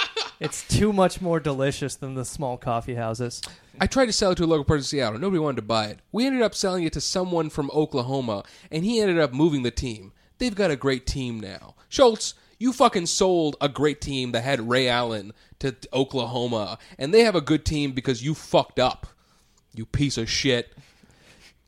[0.42, 3.44] it's too much more delicious than the small coffee houses.
[3.80, 5.20] I tried to sell it to a local person in Seattle.
[5.20, 6.00] Nobody wanted to buy it.
[6.12, 9.70] We ended up selling it to someone from Oklahoma, and he ended up moving the
[9.70, 10.14] team.
[10.40, 11.76] They've got a great team now.
[11.90, 17.22] Schultz, you fucking sold a great team that had Ray Allen to Oklahoma, and they
[17.22, 19.06] have a good team because you fucked up.
[19.76, 20.74] You piece of shit.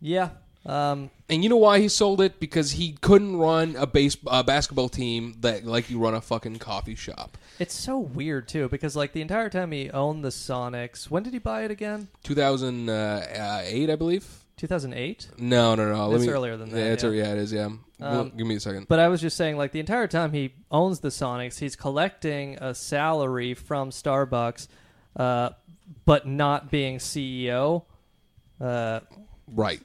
[0.01, 0.29] Yeah.
[0.65, 2.39] Um, And you know why he sold it?
[2.39, 6.59] Because he couldn't run a base a basketball team that like you run a fucking
[6.59, 7.37] coffee shop.
[7.59, 11.09] it's so weird too because like the entire time he owned the Sonics.
[11.09, 12.07] When did he buy it again?
[12.23, 14.25] 2008, I believe.
[14.57, 15.27] 2008.
[15.37, 16.07] No, no, no.
[16.07, 17.09] Let It's me- earlier than that, Yeah, it's yeah.
[17.09, 17.51] yeah, it is.
[17.53, 17.69] Yeah.
[17.99, 18.87] Um, Give me a second.
[18.87, 22.57] But I was just saying, like the entire time he owns the Sonics, he's collecting
[22.61, 24.67] a salary from Starbucks,
[25.15, 25.49] uh,
[26.05, 27.83] but not being CEO.
[28.61, 28.99] Uh,
[29.47, 29.81] right.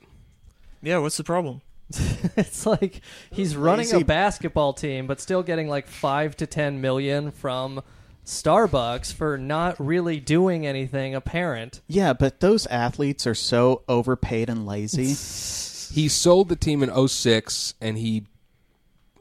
[0.83, 1.63] Yeah, what's the problem?
[2.37, 3.01] it's like
[3.31, 7.83] he's running Lazy- a basketball team, but still getting like five to ten million from
[8.27, 11.81] Starbucks for not really doing anything apparent.
[11.87, 15.15] Yeah, but those athletes are so overpaid and lazy.
[15.91, 18.27] He sold the team in 06 and he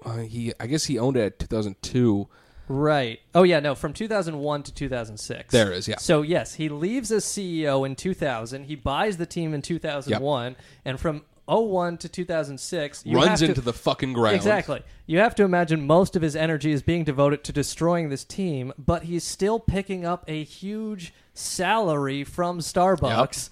[0.03, 2.27] uh, he I guess he owned it at 2002.
[2.67, 3.21] Right.
[3.33, 5.51] Oh yeah, no, from 2001 to 2006.
[5.51, 5.97] There is, yeah.
[5.97, 8.65] So yes, he leaves as CEO in 2000.
[8.65, 13.45] He buys the team in 2001, and from 01 to 2006, you Runs have to-
[13.45, 14.35] into the fucking ground.
[14.35, 14.81] Exactly.
[15.05, 18.73] You have to imagine most of his energy is being devoted to destroying this team,
[18.77, 23.49] but he's still picking up a huge salary from Starbucks.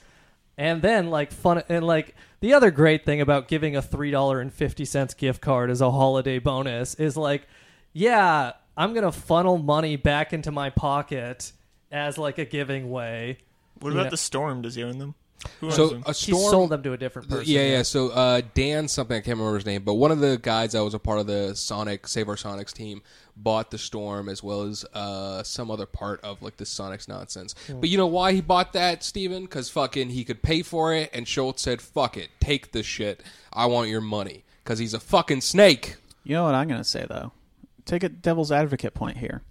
[0.57, 4.39] And then like fun and like the other great thing about giving a three dollar
[4.39, 7.45] and fifty cents gift card as a holiday bonus is like,
[7.91, 11.51] yeah, I'm gonna funnel money back into my pocket
[11.91, 13.39] as like a giving way.
[13.79, 14.61] What You about know- the storm?
[14.61, 15.15] Does he own them?
[15.59, 16.03] Who owns So them?
[16.05, 17.45] a He storm sold them to a different person.
[17.47, 17.81] Yeah, yeah.
[17.83, 20.83] So uh, Dan something I can't remember his name, but one of the guys that
[20.83, 23.01] was a part of the Sonic Save Our Sonics team
[23.37, 27.53] bought the Storm as well as uh, some other part of like the Sonics nonsense.
[27.67, 27.79] Hmm.
[27.79, 29.43] But you know why he bought that, Steven?
[29.43, 33.21] Because fucking he could pay for it, and Schultz said, "Fuck it, take this shit.
[33.53, 35.97] I want your money." Because he's a fucking snake.
[36.23, 37.33] You know what I'm going to say though?
[37.85, 39.43] Take a devil's advocate point here.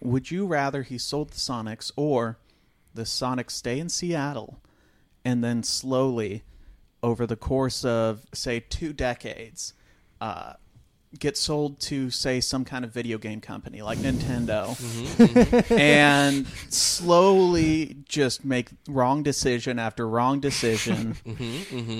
[0.00, 2.38] Would you rather he sold the Sonics or
[2.92, 4.58] the Sonics stay in Seattle
[5.26, 6.44] and then slowly,
[7.02, 9.74] over the course of say two decades,
[10.20, 10.52] uh,
[11.18, 14.70] get sold to say some kind of video game company like Nintendo,
[15.72, 21.16] and slowly just make wrong decision after wrong decision,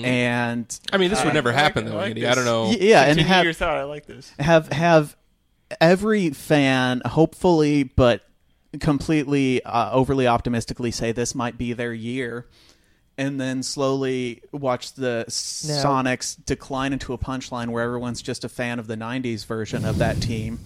[0.05, 2.25] and I mean, this would uh, never happen I though, like Andy.
[2.25, 2.63] I don't know.
[2.69, 3.75] Y- yeah, and have your thought.
[3.75, 4.31] I like this.
[4.39, 5.17] have have
[5.81, 8.21] every fan hopefully but
[8.79, 12.47] completely uh, overly optimistically say this might be their year
[13.17, 18.79] and then slowly watch the Sonics decline into a punchline where everyone's just a fan
[18.79, 20.59] of the 90s version of that team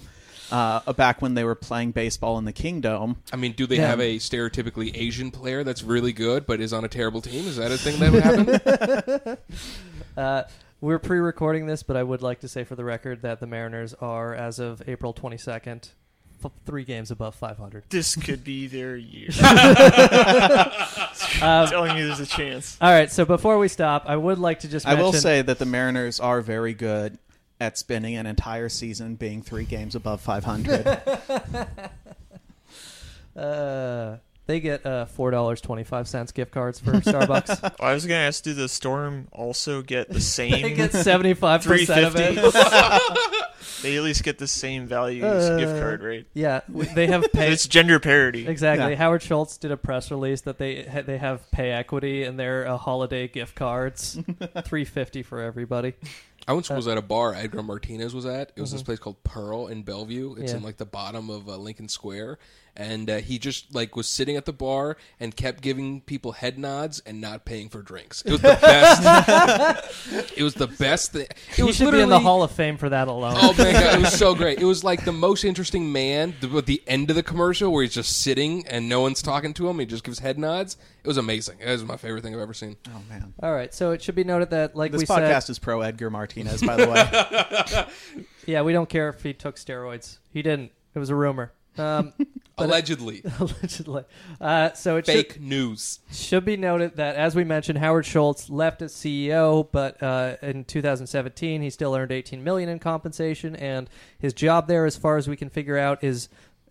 [0.51, 3.15] uh, back when they were playing baseball in the Kingdom.
[3.31, 3.87] I mean, do they Yeah.
[3.87, 7.47] have a stereotypically Asian player that's really good but is on a terrible team?
[7.47, 9.37] Is that a thing that would happen?
[10.17, 10.43] Uh,
[10.81, 13.93] we're pre-recording this, but I would like to say for the record that the Mariners
[13.93, 15.89] are, as of April 22nd,
[16.43, 17.83] f- three games above 500.
[17.89, 19.29] This could be their year.
[21.41, 22.77] Um, telling you there's a chance.
[22.81, 25.59] All right, so before we stop, I would like to just I will say that
[25.59, 27.17] the Mariners are very good
[27.59, 31.01] at spending an entire season being three games above 500.
[33.33, 34.17] Uh,
[34.51, 37.61] they get uh, four dollars twenty five cents gift cards for Starbucks.
[37.61, 40.61] Well, I was gonna ask, do the storm also get the same?
[40.61, 43.41] They get 75% of it.
[43.81, 46.27] they at least get the same value as gift Uh, card, rate.
[46.33, 47.51] Yeah, they have pay.
[47.51, 48.47] It's gender parity.
[48.47, 48.91] Exactly.
[48.91, 48.97] Yeah.
[48.97, 52.67] Howard Schultz did a press release that they ha- they have pay equity and their
[52.67, 54.19] uh, holiday gift cards,
[54.65, 55.93] three fifty for everybody.
[56.51, 58.51] I once was at a bar Edgar Martinez was at.
[58.57, 58.85] It was this Mhm.
[58.85, 60.35] place called Pearl in Bellevue.
[60.37, 60.57] It's Yeah.
[60.57, 62.39] in like the bottom of uh, Lincoln Square.
[62.75, 66.57] And uh, he just like was sitting at the bar and kept giving people head
[66.57, 68.21] nods and not paying for drinks.
[68.21, 70.31] It was the best.
[70.37, 71.23] it was the best thing.
[71.23, 73.35] It he was should be in the literally- Hall of Fame for that alone.
[73.37, 74.59] Oh my god, it was so great.
[74.59, 76.33] It was like the most interesting man.
[76.39, 79.53] The, at the end of the commercial, where he's just sitting and no one's talking
[79.55, 80.77] to him, he just gives head nods.
[81.03, 81.57] It was amazing.
[81.59, 82.77] It was my favorite thing I've ever seen.
[82.89, 85.49] Oh man, All right, so it should be noted that, like this we podcast said,
[85.51, 88.21] is pro Edgar Martinez, by the way.
[88.45, 90.19] yeah, we don't care if he took steroids.
[90.31, 90.71] He didn't.
[90.93, 91.53] It was a rumor.
[91.77, 93.23] Um, but- Allegedly.
[93.39, 94.03] allegedly.
[94.39, 95.99] Uh, so it Fake should, news.
[96.11, 100.65] Should be noted that, as we mentioned, Howard Schultz left as CEO, but uh, in
[100.65, 105.27] 2017 he still earned 18 million in compensation, and his job there, as far as
[105.27, 106.29] we can figure out, is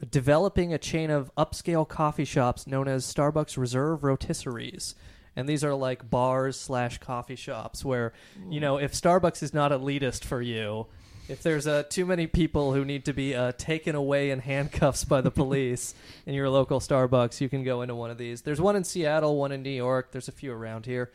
[0.09, 4.95] developing a chain of upscale coffee shops known as Starbucks Reserve Roasteries.
[5.37, 8.13] And these are like bars slash coffee shops where,
[8.49, 10.87] you know, if Starbucks is not elitist for you,
[11.29, 15.05] if there's uh, too many people who need to be uh, taken away in handcuffs
[15.05, 15.95] by the police
[16.27, 18.43] in your local Starbucks, you can go into one of these.
[18.43, 20.11] There's one in Seattle, one in New York.
[20.11, 21.13] There's a few around here.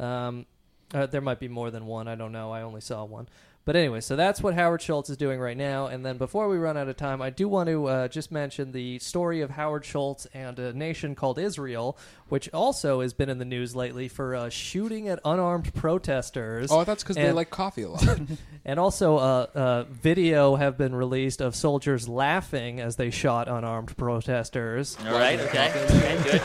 [0.00, 0.46] Um,
[0.92, 2.08] uh, there might be more than one.
[2.08, 2.50] I don't know.
[2.50, 3.28] I only saw one.
[3.64, 5.86] But anyway, so that's what Howard Schultz is doing right now.
[5.86, 8.72] And then before we run out of time, I do want to uh, just mention
[8.72, 11.96] the story of Howard Schultz and a nation called Israel,
[12.28, 16.72] which also has been in the news lately for uh, shooting at unarmed protesters.
[16.72, 18.20] Oh, that's because they like coffee a lot.
[18.64, 23.96] and also, uh, uh, video have been released of soldiers laughing as they shot unarmed
[23.96, 24.96] protesters.
[25.06, 26.42] All right, okay, okay, good.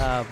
[0.00, 0.26] Um,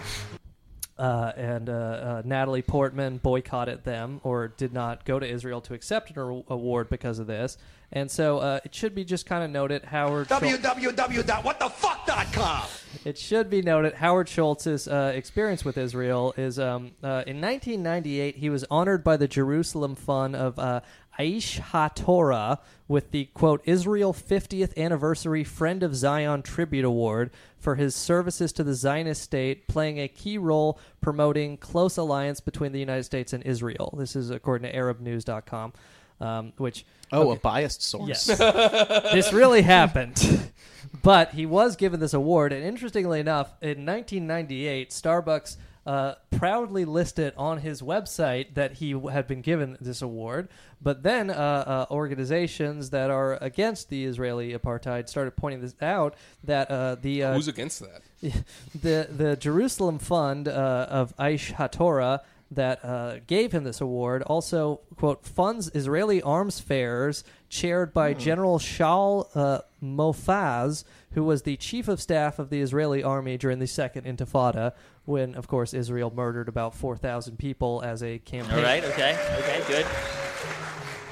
[0.99, 5.75] uh, and uh, uh, Natalie Portman boycotted them or did not go to Israel to
[5.75, 7.57] accept an ar- award because of this.
[7.91, 10.29] And so uh, it should be just kind of noted Howard.
[10.29, 12.63] Www.whatthefuck.com.
[13.05, 18.37] it should be noted Howard Schultz's uh, experience with Israel is um, uh, in 1998
[18.37, 20.81] he was honored by the Jerusalem Fund of uh,
[21.19, 27.95] Aish HaTorah with the quote Israel 50th Anniversary Friend of Zion Tribute Award for his
[27.95, 33.05] services to the Zionist state, playing a key role promoting close alliance between the United
[33.05, 33.95] States and Israel.
[33.99, 35.73] This is according to ArabNews.com.
[36.21, 38.09] Um, which Oh, a biased source.
[38.09, 38.27] Yes.
[39.13, 40.51] this really happened.
[41.03, 45.57] But he was given this award, and interestingly enough, in 1998, Starbucks
[45.89, 50.49] uh, proudly listed on his website that he w- had been given this award.
[50.83, 56.15] But then uh, uh, organizations that are against the Israeli apartheid started pointing this out
[56.45, 58.03] that uh, the uh, Who's against that?
[58.87, 62.21] the the Jerusalem Fund uh, of Aish HaTorah
[62.51, 68.19] that uh, gave him this award also quote funds Israeli arms fairs chaired by Hmm.
[68.19, 73.59] General Shaul uh, Mofaz, who was the chief of staff of the Israeli army during
[73.59, 74.73] the Second Intifada,
[75.09, 79.19] when of course Israel murdered about four thousand people as a campaign All right, okay,
[79.39, 79.87] okay, good.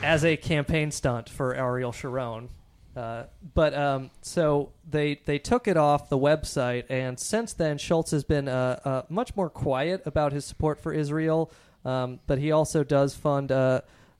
[0.03, 2.51] as a campaign stunt for Ariel Sharon.
[2.95, 3.25] Uh,
[3.55, 8.25] but um, so they they took it off the website, and since then Schultz has
[8.25, 11.51] been uh, uh, much more quiet about his support for Israel.
[11.85, 13.51] Um, but he also does fund.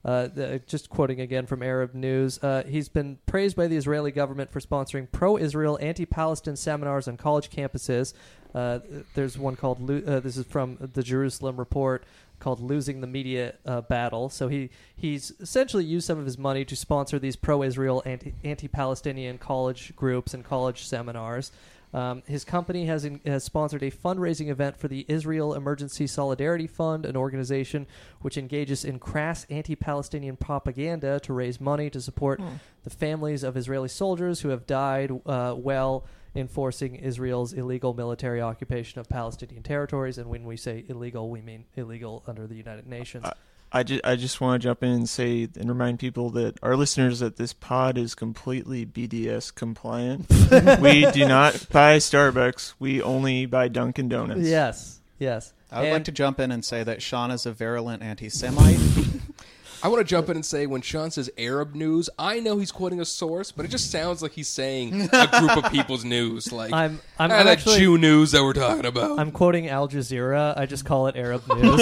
[0.07, 4.09] Uh, the, just quoting again from Arab News, uh, he's been praised by the Israeli
[4.09, 8.13] government for sponsoring pro-Israel, anti-Palestine seminars on college campuses.
[8.55, 8.79] Uh,
[9.15, 12.05] there's one called uh, this is from the Jerusalem Report
[12.39, 16.63] called "Losing the Media uh, Battle." So he he's essentially used some of his money
[16.63, 21.51] to sponsor these pro-Israel, anti anti-Palestinian college groups and college seminars.
[21.97, 26.67] Um, his company has in, has sponsored a fundraising event for the Israel Emergency Solidarity
[26.67, 27.87] Fund, an organization
[28.21, 32.57] which engages in crass anti-Palestinian propaganda to raise money to support Hmm.
[32.83, 36.05] the families of Israeli soldiers who have died uh, while
[36.35, 40.19] enforcing Israel's illegal military occupation of Palestinian territories.
[40.19, 43.25] And when we say illegal, we mean illegal under the United Nations.
[43.71, 46.75] I just, I just want to jump in and say and remind people that our
[46.77, 50.25] listeners that this pod is completely BDS compliant.
[50.81, 52.75] we do not buy Starbucks.
[52.79, 54.41] We only buy Dunkin' Donuts.
[54.41, 55.53] Yes, yes.
[55.69, 58.79] I would And- like to jump in and say that Sean is a virulent anti-Semite.
[59.83, 62.71] I want to jump in and say when Sean says Arab news, I know he's
[62.71, 66.51] quoting a source, but it just sounds like he's saying a group of people's news.
[66.51, 69.19] Like I'm, I'm, "Ah, I'm that actually, Jew news that we're talking about.
[69.19, 70.57] I'm quoting Al Jazeera.
[70.57, 71.81] I just call it Arab news.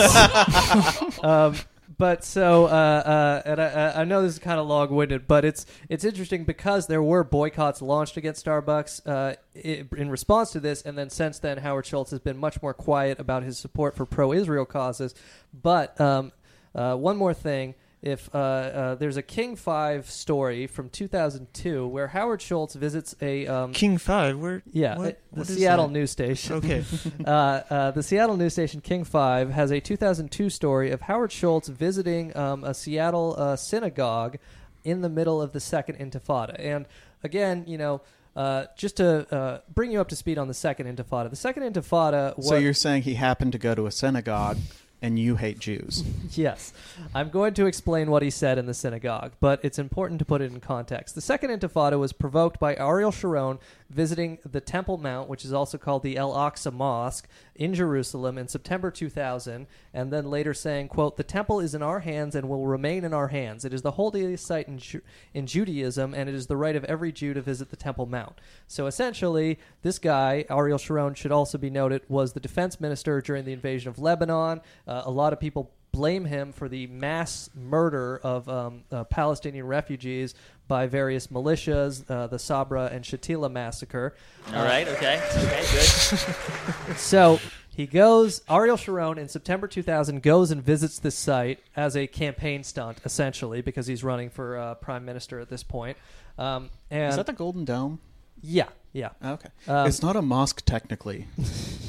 [1.24, 1.56] um,
[1.98, 5.66] but so, uh, uh, and I, I know this is kind of long-winded, but it's
[5.90, 10.98] it's interesting because there were boycotts launched against Starbucks uh, in response to this, and
[10.98, 14.66] then since then, Howard Schultz has been much more quiet about his support for pro-Israel
[14.66, 15.14] causes.
[15.54, 16.32] But um,
[16.74, 17.76] uh, one more thing
[18.06, 23.48] if uh, uh, there's a King Five story from 2002 where Howard Schultz visits a
[23.48, 24.38] um, King Five.
[24.38, 24.62] Where?
[24.72, 26.54] yeah, what- the what is Seattle news station.
[26.58, 26.86] Okay.
[27.26, 31.68] uh, uh, the Seattle news station King Five has a 2002 story of Howard Schultz
[31.68, 34.38] visiting um, a Seattle uh, synagogue
[34.84, 36.56] in the middle of the Second Intifada.
[36.60, 36.86] And
[37.24, 38.02] again, you know,
[38.36, 41.64] uh, just to uh, bring you up to speed on the Second Intifada, the Second
[41.74, 42.38] Intifada.
[42.38, 44.58] Was, So you're saying he happened to go to a synagogue
[45.06, 46.04] and you hate Jews?
[46.32, 46.74] yes.
[47.14, 50.42] I'm going to explain what he said in the synagogue, but it's important to put
[50.42, 51.14] it in context.
[51.14, 55.78] The Second Intifada was provoked by Ariel Sharon visiting the Temple Mount, which is also
[55.78, 61.18] called the El Aqsa Mosque, in Jerusalem in September 2000, and then later saying, quote,
[61.18, 63.64] The temple is in our hands and will remain in our hands.
[63.64, 65.02] It is the holiest site in, Ju-
[65.34, 68.40] in Judaism, and it is the right of every Jew to visit the Temple Mount.
[68.68, 73.46] So essentially, this guy, Ariel Sharon, should also be noted, was the defense minister during
[73.46, 74.62] the invasion of Lebanon.
[74.88, 79.66] Uh, a lot of people blame him for the mass murder of um, uh, Palestinian
[79.66, 80.36] refugees
[80.68, 84.14] by various militias, uh, the Sabra and Shatila massacre.
[84.54, 84.88] All right.
[84.88, 85.22] Okay.
[85.38, 85.66] Okay.
[85.72, 86.98] Good.
[86.98, 87.40] So
[87.76, 92.64] he goes, Ariel Sharon in September 2000 goes and visits this site as a campaign
[92.64, 95.98] stunt, essentially, because he's running for uh, prime minister at this point.
[96.38, 98.00] Um, and Is that the Golden Dome?
[98.42, 99.10] Yeah, yeah.
[99.24, 99.50] Okay.
[99.68, 101.28] Um, it's not a mosque technically.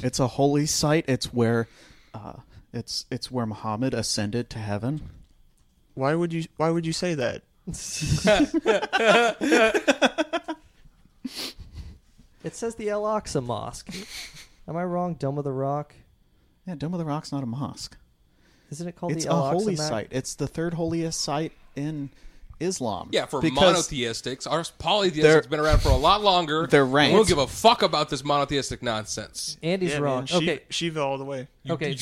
[0.03, 1.05] it's a holy site.
[1.07, 1.67] It's where,
[2.13, 2.33] uh,
[2.73, 5.09] it's it's where Muhammad ascended to heaven.
[5.93, 6.45] Why would you?
[6.57, 7.41] Why would you say that?
[12.43, 13.89] It says the El Aqsa Mosque.
[14.67, 15.15] Am I wrong?
[15.15, 15.95] Dome of the Rock?
[16.65, 17.97] Yeah, Dome of the Rock's not a mosque.
[18.71, 19.89] Isn't it called it's the El a holy Aqsa Mosque?
[19.89, 20.07] site.
[20.11, 22.09] It's the third holiest site in
[22.59, 23.09] Islam.
[23.11, 24.49] Yeah, for Because monotheistics.
[24.49, 26.67] Our polytheistics they're- been around for a lot longer.
[26.67, 27.15] they're and We ranked.
[27.15, 29.57] don't give a fuck about this monotheistic nonsense.
[29.63, 30.17] Andy's Yeah, wrong.
[30.19, 30.27] man.
[30.27, 30.63] Shiva- okay.
[30.69, 31.47] Shiva all the way.
[31.69, 31.97] Okay.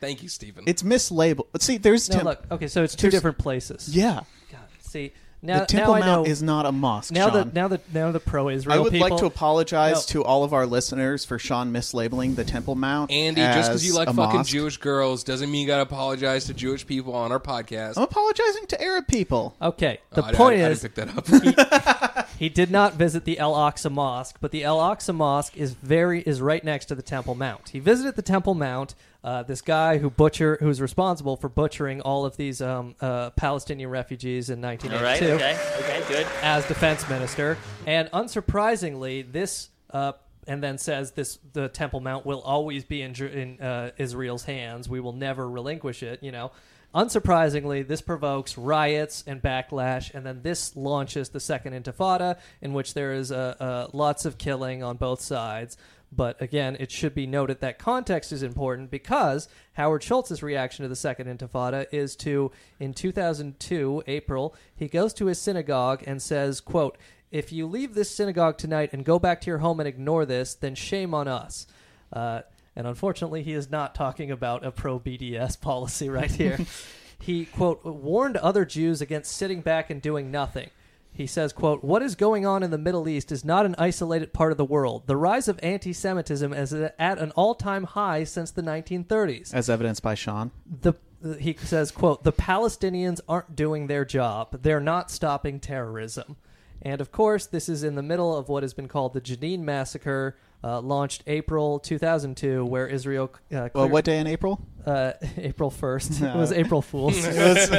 [0.00, 0.64] Thank you, Stephen.
[0.66, 1.46] It's mislabeled.
[1.52, 2.44] But see, there's No, temp- look.
[2.50, 3.88] Okay, so it's two there's- different places.
[3.94, 4.20] Yeah.
[4.50, 7.12] God, see now, the Temple now Mount is not a mosque.
[7.12, 7.34] now Sean.
[7.34, 9.08] that now that now the pro Israel I would people.
[9.08, 10.22] like to apologize No.
[10.22, 13.12] to all of our listeners for Sean mislabeling the Temple Mount.
[13.12, 14.50] Andy, just because you like fucking mosque.
[14.50, 17.96] Jewish girls doesn't mean you gotta apologize to Jewish people on our podcast.
[17.96, 19.54] I'm apologizing to Arab people.
[19.62, 22.27] Okay, oh, the Oh, point I- I is didn't pick that up.
[22.38, 26.22] he, did not visit the El Aqsa Mosque, but the El Aqsa Mosque is very
[26.22, 27.70] is right next to the Temple Mount.
[27.70, 28.94] He visited the Temple Mount.
[29.24, 33.90] Uh, this guy who butcher who's responsible for butchering all of these um, uh, Palestinian
[33.90, 34.78] refugees in All right.
[34.78, 35.98] 1982 Okay.
[35.98, 36.08] Okay.
[36.08, 36.26] Good.
[36.42, 40.12] as defense minister, and unsurprisingly, this uh,
[40.46, 44.88] and then says this the Temple Mount will always be in, in uh, Israel's hands.
[44.88, 46.22] We will never relinquish it.
[46.22, 46.52] You know.
[46.94, 52.94] Unsurprisingly, this provokes riots and backlash, and then this launches the Second Intifada, in which
[52.94, 55.76] there is uh, uh, lots of killing on both sides.
[56.10, 60.88] But again, it should be noted that context is important because Howard Schultz's reaction to
[60.88, 62.50] the Second Intifada is to,
[62.80, 66.96] in 2002, April, he goes to his synagogue and says, quote,
[67.30, 70.54] if you leave this synagogue tonight and go back to your home and ignore this,
[70.54, 71.66] then shame on us.
[72.10, 72.40] Uh,
[72.78, 76.60] and unfortunately, he is not talking about a pro BDS policy right here.
[77.18, 80.70] he, quote, warned other Jews against sitting back and doing nothing.
[81.12, 84.32] He says, quote, What is going on in the Middle East is not an isolated
[84.32, 85.08] part of the world.
[85.08, 89.52] The rise of anti Semitism is at an all time high since the 1930s.
[89.52, 90.52] As evidenced by Sean.
[90.64, 90.94] The,
[91.40, 94.62] he says, quote, The Palestinians aren't doing their job.
[94.62, 96.36] They're not stopping terrorism.
[96.80, 99.64] And of course, this is in the middle of what has been called the Jenin
[99.64, 103.30] massacre, uh, launched April 2002, where Israel.
[103.52, 104.60] Uh, Well, what day in April?
[104.84, 106.20] Uh, April 1st.
[106.22, 106.34] No.
[106.34, 107.16] It was April Fool's.
[107.26, 107.70] It was-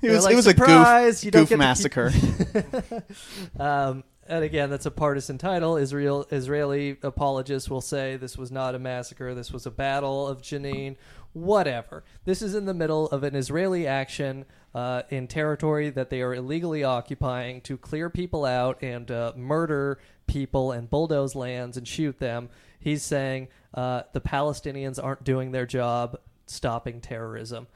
[0.00, 4.86] it was- like, it was a goof- you goof massacre." keep-" um, and again, that's
[4.86, 5.76] a partisan title.
[5.76, 9.34] Israel Israeli apologists will say this was not a massacre.
[9.34, 10.96] This was a battle of Jenin.
[11.32, 12.04] Whatever.
[12.24, 14.44] This is in the middle of an Israeli action
[14.74, 19.98] uh, in territory that they are illegally occupying to clear people out and uh, murder
[20.26, 22.48] people and bulldoze lands and shoot them.
[22.78, 27.66] He's saying uh, the Palestinians aren't doing their job stopping terrorism.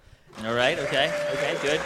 [0.45, 0.79] All right.
[0.79, 1.13] Okay.
[1.33, 1.59] Okay.
[1.63, 1.81] Good.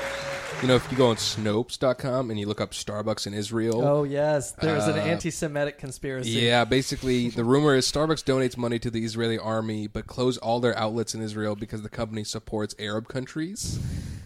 [0.63, 3.83] You know, if you go on Snopes.com and you look up Starbucks in Israel.
[3.85, 6.31] Oh yes, there's an uh, anti-Semitic conspiracy.
[6.31, 10.61] Yeah, basically, the rumor is Starbucks donates money to the Israeli army, but close all
[10.61, 13.79] their outlets in Israel because the company supports Arab countries.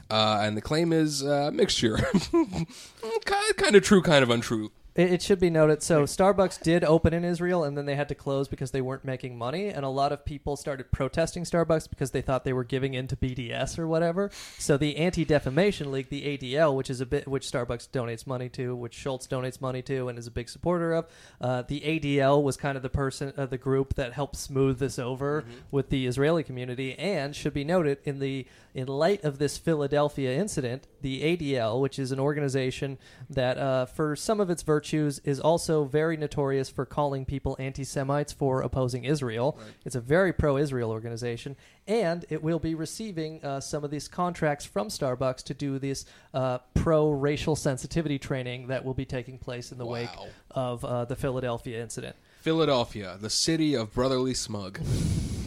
[0.08, 1.96] Uh, and the claim is uh, mixture,
[3.24, 4.72] kind, kind of true, kind of untrue.
[4.94, 5.82] It, it should be noted.
[5.82, 9.04] So Starbucks did open in Israel, and then they had to close because they weren't
[9.04, 9.68] making money.
[9.68, 13.06] And a lot of people started protesting Starbucks because they thought they were giving in
[13.08, 14.30] to BDS or whatever.
[14.58, 18.48] So the Anti Defamation League, the ADL, which is a bit which Starbucks donates money
[18.50, 21.06] to, which Schultz donates money to, and is a big supporter of,
[21.40, 24.98] uh, the ADL was kind of the person, uh, the group that helped smooth this
[24.98, 26.98] over with the Israeli community.
[26.98, 31.98] And should be noted in the in light of this Philadelphia incident, the ADL, which
[31.98, 32.98] is an organization
[33.28, 34.79] that, uh, for some of its virtues,
[35.24, 39.58] is also very notorious for calling people anti Semites for opposing Israel.
[39.84, 44.08] It's a very pro Israel organization, and it will be receiving uh, some of these
[44.08, 49.38] contracts from Starbucks to do this uh, pro racial sensitivity training that will be taking
[49.38, 50.10] place in the wake
[50.50, 52.16] of uh, the Philadelphia incident.
[52.40, 54.80] Philadelphia, the city of brotherly smug.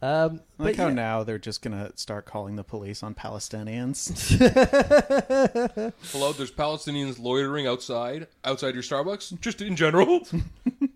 [0.00, 0.94] Um, like how yeah.
[0.94, 4.10] now they're just gonna start calling the police on Palestinians.
[6.12, 10.26] Hello, there's Palestinians loitering outside, outside your Starbucks, just in general.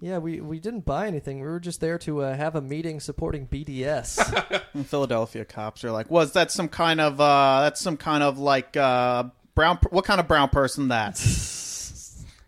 [0.00, 1.40] Yeah, we, we didn't buy anything.
[1.40, 4.84] We were just there to uh, have a meeting supporting BDS.
[4.86, 8.76] Philadelphia cops are like, "Was that some kind of uh that's some kind of like
[8.76, 11.16] uh brown what kind of brown person that?"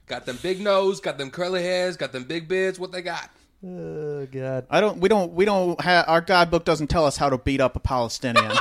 [0.07, 2.79] got them big nose, got them curly hairs, got them big beards.
[2.79, 3.31] What they got?
[3.67, 4.67] Oh God!
[4.71, 7.61] I don't we don't we don't ha- our guidebook doesn't tell us how to beat
[7.61, 8.53] up a Palestinian.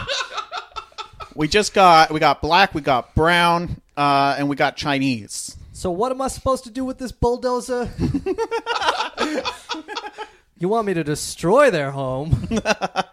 [1.36, 5.58] we just got we got black, we got brown, uh and we got Chinese.
[5.74, 7.90] So what am I supposed to do with this bulldozer?
[10.58, 12.48] you want me to destroy their home?
[12.66, 13.04] I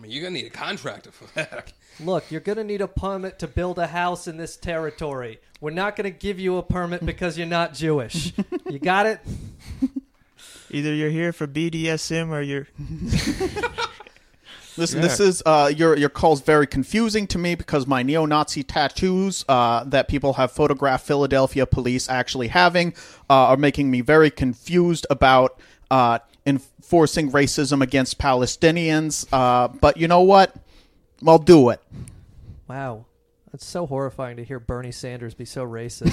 [0.00, 1.72] mean, you're gonna need a contractor for that.
[2.00, 5.38] Look, you're going to need a permit to build a house in this territory.
[5.60, 8.32] We're not going to give you a permit because you're not Jewish.
[8.68, 9.20] You got it?
[10.74, 12.66] Either you're here for BDSM or you're.
[14.76, 15.06] Listen, Yeah.
[15.06, 19.84] this is uh, your your call's very confusing to me because my neo-Nazi tattoos uh,
[19.84, 22.92] that people have photographed Philadelphia police actually having
[23.30, 25.60] uh, are making me very confused about
[25.92, 29.28] uh, enforcing racism against Palestinians.
[29.32, 30.56] Uh, but you know what?
[31.24, 31.80] I'll do it.
[32.68, 33.06] Wow.
[33.52, 36.10] That's so horrifying to hear Bernie Sanders be so racist.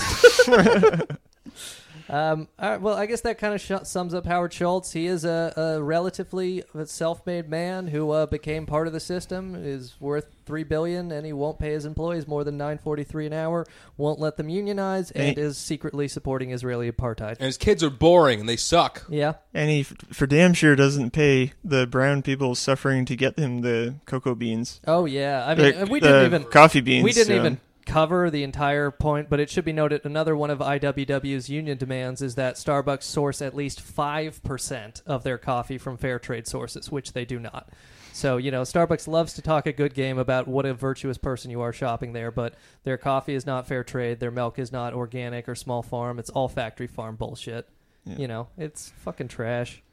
[2.12, 4.92] um, all right, well, I guess that kind of sh- sums up Howard Schultz.
[4.92, 9.96] He is a, a relatively self-made man who uh, became part of the system, is
[10.00, 13.66] worth three billion, and he won't pay his employees more than nine forty-three an hour.
[13.98, 17.32] Won't let them unionize, and And he- is secretly supporting Israeli apartheid.
[17.38, 19.06] And his kids are boring and they suck.
[19.10, 19.34] Yeah.
[19.54, 23.62] And he, f- for damn sure, doesn't pay the brown people suffering to get him
[23.62, 24.82] the cocoa beans.
[24.86, 27.04] Oh yeah, I mean The- we didn't even coffee beans.
[27.06, 27.60] We didn't so- even
[27.92, 32.22] cover the entire point, but it should be noted another one of IWW's union demands
[32.22, 36.92] is that Starbucks source at least five percent of their coffee from fair trade sources,
[36.92, 37.70] which they do not.
[38.14, 41.52] So you know, Starbucks loves to talk a good game about what a virtuous person
[41.52, 44.94] you are shopping there, but their coffee is not fair trade, their milk is not
[44.94, 46.20] organic or small farm.
[46.20, 47.68] It's all factory farm bullshit.
[48.06, 48.18] Yeah.
[48.18, 49.84] You know, it's fucking trash.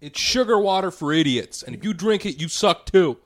[0.00, 3.16] It's sugar water for idiots, and if you drink it, you suck too.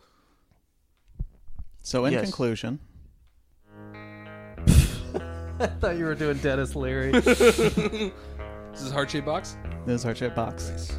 [1.84, 2.22] So, in Yes.
[2.22, 2.78] conclusion,
[5.66, 7.12] I thought you were doing Denis Leary.
[7.20, 8.12] this
[8.82, 9.56] is heart shaped box.
[9.86, 10.98] this is heart chip box.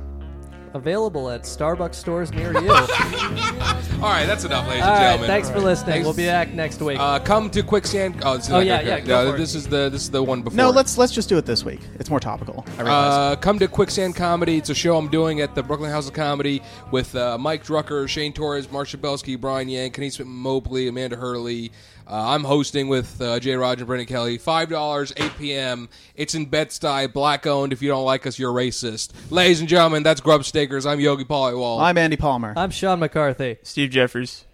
[0.74, 2.72] Available at Starbucks stores near you.
[2.72, 5.28] All right, that's enough, ladies All and right, gentlemen.
[5.28, 5.92] thanks for listening.
[5.94, 6.06] Thanks.
[6.06, 6.98] We'll be back next week.
[7.00, 8.20] Uh, come to quicksand.
[8.26, 8.88] Oh, this is Oh, not- yeah, okay.
[8.88, 9.40] yeah, go No, for it.
[9.40, 10.58] this is the this is the one before.
[10.58, 11.80] No, let's let's just do it this week.
[12.00, 12.66] It's more topical.
[12.80, 13.14] I realize.
[13.14, 14.58] Uh, come to Quicksand Comedy.
[14.58, 18.08] It's a show I'm doing at the Brooklyn House of Comedy with uh, Mike Drucker,
[18.10, 21.72] Shane Torres, Marsha Belsky, Brian Yang, Kenny Smith Mobley, Amanda Hurley.
[22.06, 24.38] Uh, I'm hosting with uh, Jay Roger and Brendan Kelly.
[24.38, 25.88] Five dollars, eight p.m.
[26.16, 27.72] It's in Bed Stuy, black owned.
[27.72, 29.12] If you don't like us, you're racist.
[29.32, 30.90] Ladies and gentlemen, that's Grubstakers.
[30.90, 31.80] I'm Yogi Paliwal.
[31.82, 32.54] I'm Andy Palmer.
[32.58, 33.58] I'm Sean McCarthy.
[33.64, 34.46] Steve Jeffers.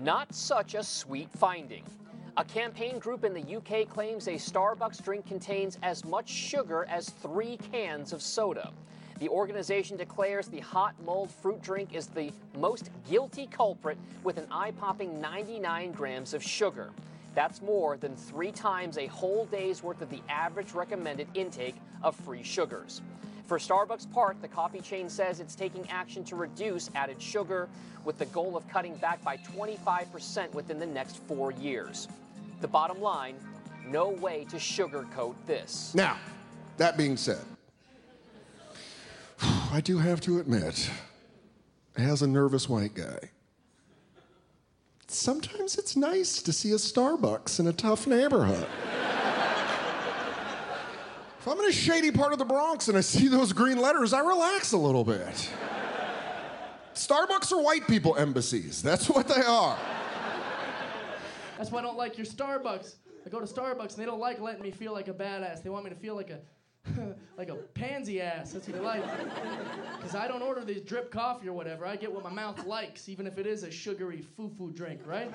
[0.00, 1.84] Not such a sweet finding.
[2.38, 7.10] A campaign group in the UK claims a Starbucks drink contains as much sugar as
[7.10, 8.72] three cans of soda.
[9.22, 14.48] The organization declares the hot mulled fruit drink is the most guilty culprit with an
[14.50, 16.90] eye popping 99 grams of sugar.
[17.36, 22.16] That's more than three times a whole day's worth of the average recommended intake of
[22.16, 23.00] free sugars.
[23.46, 27.68] For Starbucks' part, the coffee chain says it's taking action to reduce added sugar
[28.04, 32.08] with the goal of cutting back by 25% within the next four years.
[32.60, 33.36] The bottom line
[33.86, 35.94] no way to sugarcoat this.
[35.94, 36.16] Now,
[36.76, 37.38] that being said,
[39.72, 40.90] I do have to admit,
[41.96, 43.30] as a nervous white guy,
[45.06, 48.66] sometimes it's nice to see a Starbucks in a tough neighborhood.
[51.38, 54.12] if I'm in a shady part of the Bronx and I see those green letters,
[54.12, 55.50] I relax a little bit.
[56.92, 58.82] Starbucks are white people embassies.
[58.82, 59.78] That's what they are.
[61.56, 62.96] That's why I don't like your Starbucks.
[63.24, 65.62] I go to Starbucks and they don't like letting me feel like a badass.
[65.62, 66.40] They want me to feel like a
[67.38, 68.52] like a pansy ass.
[68.52, 69.04] That's what they like.
[69.96, 71.86] Because I don't order this drip coffee or whatever.
[71.86, 75.32] I get what my mouth likes, even if it is a sugary foo-foo drink, right?